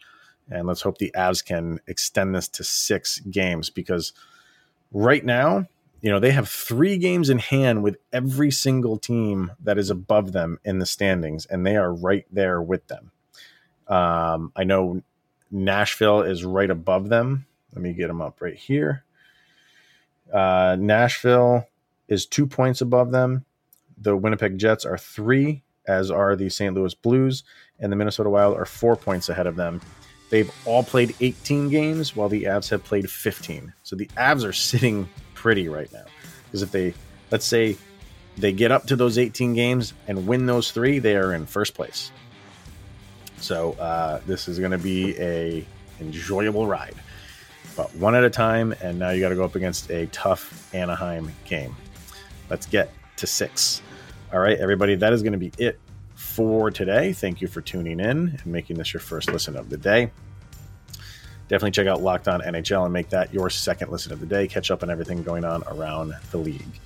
And 0.49 0.67
let's 0.67 0.81
hope 0.81 0.97
the 0.97 1.11
Avs 1.15 1.43
can 1.43 1.79
extend 1.87 2.33
this 2.33 2.47
to 2.49 2.63
six 2.63 3.19
games 3.19 3.69
because 3.69 4.13
right 4.91 5.23
now, 5.23 5.67
you 6.01 6.11
know, 6.11 6.19
they 6.19 6.31
have 6.31 6.47
three 6.47 6.97
games 6.97 7.29
in 7.29 7.39
hand 7.39 7.83
with 7.83 7.97
every 8.13 8.51
single 8.51 8.97
team 8.97 9.51
that 9.63 9.77
is 9.77 9.89
above 9.89 10.31
them 10.31 10.59
in 10.63 10.79
the 10.79 10.85
standings, 10.85 11.45
and 11.47 11.65
they 11.65 11.75
are 11.75 11.93
right 11.93 12.25
there 12.31 12.61
with 12.61 12.87
them. 12.87 13.11
Um, 13.87 14.51
I 14.55 14.63
know 14.63 15.01
Nashville 15.49 16.21
is 16.21 16.45
right 16.45 16.69
above 16.69 17.09
them. 17.09 17.45
Let 17.73 17.81
me 17.81 17.93
get 17.93 18.07
them 18.07 18.21
up 18.21 18.41
right 18.41 18.55
here. 18.55 19.03
Uh, 20.31 20.77
Nashville 20.79 21.67
is 22.07 22.25
two 22.25 22.45
points 22.45 22.81
above 22.81 23.11
them. 23.11 23.45
The 23.97 24.15
Winnipeg 24.15 24.57
Jets 24.57 24.85
are 24.85 24.97
three, 24.97 25.63
as 25.87 26.11
are 26.11 26.35
the 26.35 26.49
St. 26.49 26.75
Louis 26.75 26.93
Blues, 26.93 27.43
and 27.79 27.91
the 27.91 27.95
Minnesota 27.95 28.29
Wild 28.29 28.55
are 28.55 28.65
four 28.65 28.95
points 28.95 29.29
ahead 29.29 29.47
of 29.47 29.55
them. 29.55 29.81
They've 30.29 30.51
all 30.65 30.83
played 30.83 31.15
18 31.21 31.69
games 31.69 32.15
while 32.15 32.29
the 32.29 32.43
Avs 32.43 32.69
have 32.69 32.83
played 32.83 33.09
15. 33.09 33.73
So 33.83 33.95
the 33.95 34.07
Avs 34.17 34.47
are 34.47 34.53
sitting 34.53 35.07
pretty 35.33 35.69
right 35.69 35.91
now. 35.93 36.05
Because 36.45 36.61
if 36.61 36.71
they, 36.71 36.93
let's 37.31 37.45
say, 37.45 37.77
they 38.37 38.51
get 38.51 38.71
up 38.71 38.85
to 38.87 38.95
those 38.95 39.17
18 39.17 39.53
games 39.53 39.93
and 40.07 40.27
win 40.27 40.45
those 40.45 40.71
three, 40.71 40.99
they 40.99 41.15
are 41.15 41.33
in 41.33 41.45
first 41.45 41.73
place. 41.73 42.11
So 43.37 43.73
uh, 43.73 44.21
this 44.25 44.47
is 44.47 44.59
going 44.59 44.71
to 44.71 44.77
be 44.77 45.17
a 45.19 45.65
enjoyable 45.99 46.67
ride, 46.67 46.95
but 47.75 47.93
one 47.95 48.15
at 48.15 48.23
a 48.23 48.29
time. 48.29 48.73
And 48.81 48.99
now 48.99 49.09
you 49.09 49.21
got 49.21 49.29
to 49.29 49.35
go 49.35 49.43
up 49.43 49.55
against 49.55 49.89
a 49.89 50.07
tough 50.07 50.73
Anaheim 50.73 51.31
game. 51.45 51.75
Let's 52.49 52.65
get 52.65 52.91
to 53.17 53.27
six. 53.27 53.81
All 54.33 54.39
right, 54.39 54.57
everybody, 54.57 54.95
that 54.95 55.13
is 55.13 55.23
going 55.23 55.33
to 55.33 55.39
be 55.39 55.51
it 55.57 55.79
for 56.37 56.69
today. 56.69 57.13
Thank 57.13 57.41
you 57.41 57.47
for 57.47 57.61
tuning 57.61 57.99
in 57.99 58.37
and 58.43 58.45
making 58.45 58.77
this 58.77 58.93
your 58.93 59.01
first 59.01 59.31
listen 59.31 59.57
of 59.57 59.71
the 59.71 59.77
day. 59.77 60.11
Definitely 61.47 61.71
check 61.71 61.87
out 61.87 62.03
Locked 62.03 62.27
On 62.27 62.41
NHL 62.41 62.83
and 62.83 62.93
make 62.93 63.09
that 63.09 63.33
your 63.33 63.49
second 63.49 63.91
listen 63.91 64.13
of 64.13 64.19
the 64.19 64.27
day. 64.27 64.47
Catch 64.47 64.69
up 64.69 64.83
on 64.83 64.91
everything 64.91 65.23
going 65.23 65.43
on 65.43 65.63
around 65.65 66.13
the 66.29 66.37
league. 66.37 66.79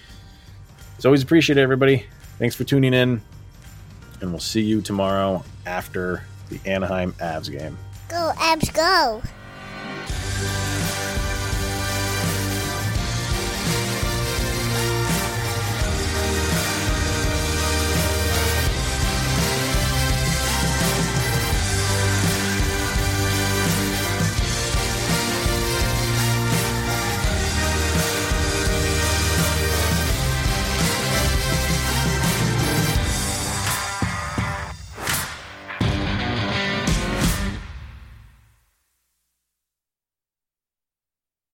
As 0.98 1.06
always, 1.06 1.22
appreciate 1.22 1.58
it, 1.58 1.62
everybody. 1.62 2.06
Thanks 2.40 2.56
for 2.56 2.64
tuning 2.64 2.94
in, 2.94 3.22
and 4.22 4.32
we'll 4.32 4.40
see 4.40 4.62
you 4.62 4.82
tomorrow 4.82 5.44
after 5.66 6.24
the 6.48 6.58
Anaheim 6.66 7.12
Avs 7.20 7.52
game. 7.52 7.78
Go, 8.08 8.32
Avs, 8.38 8.74
go! 8.74 9.22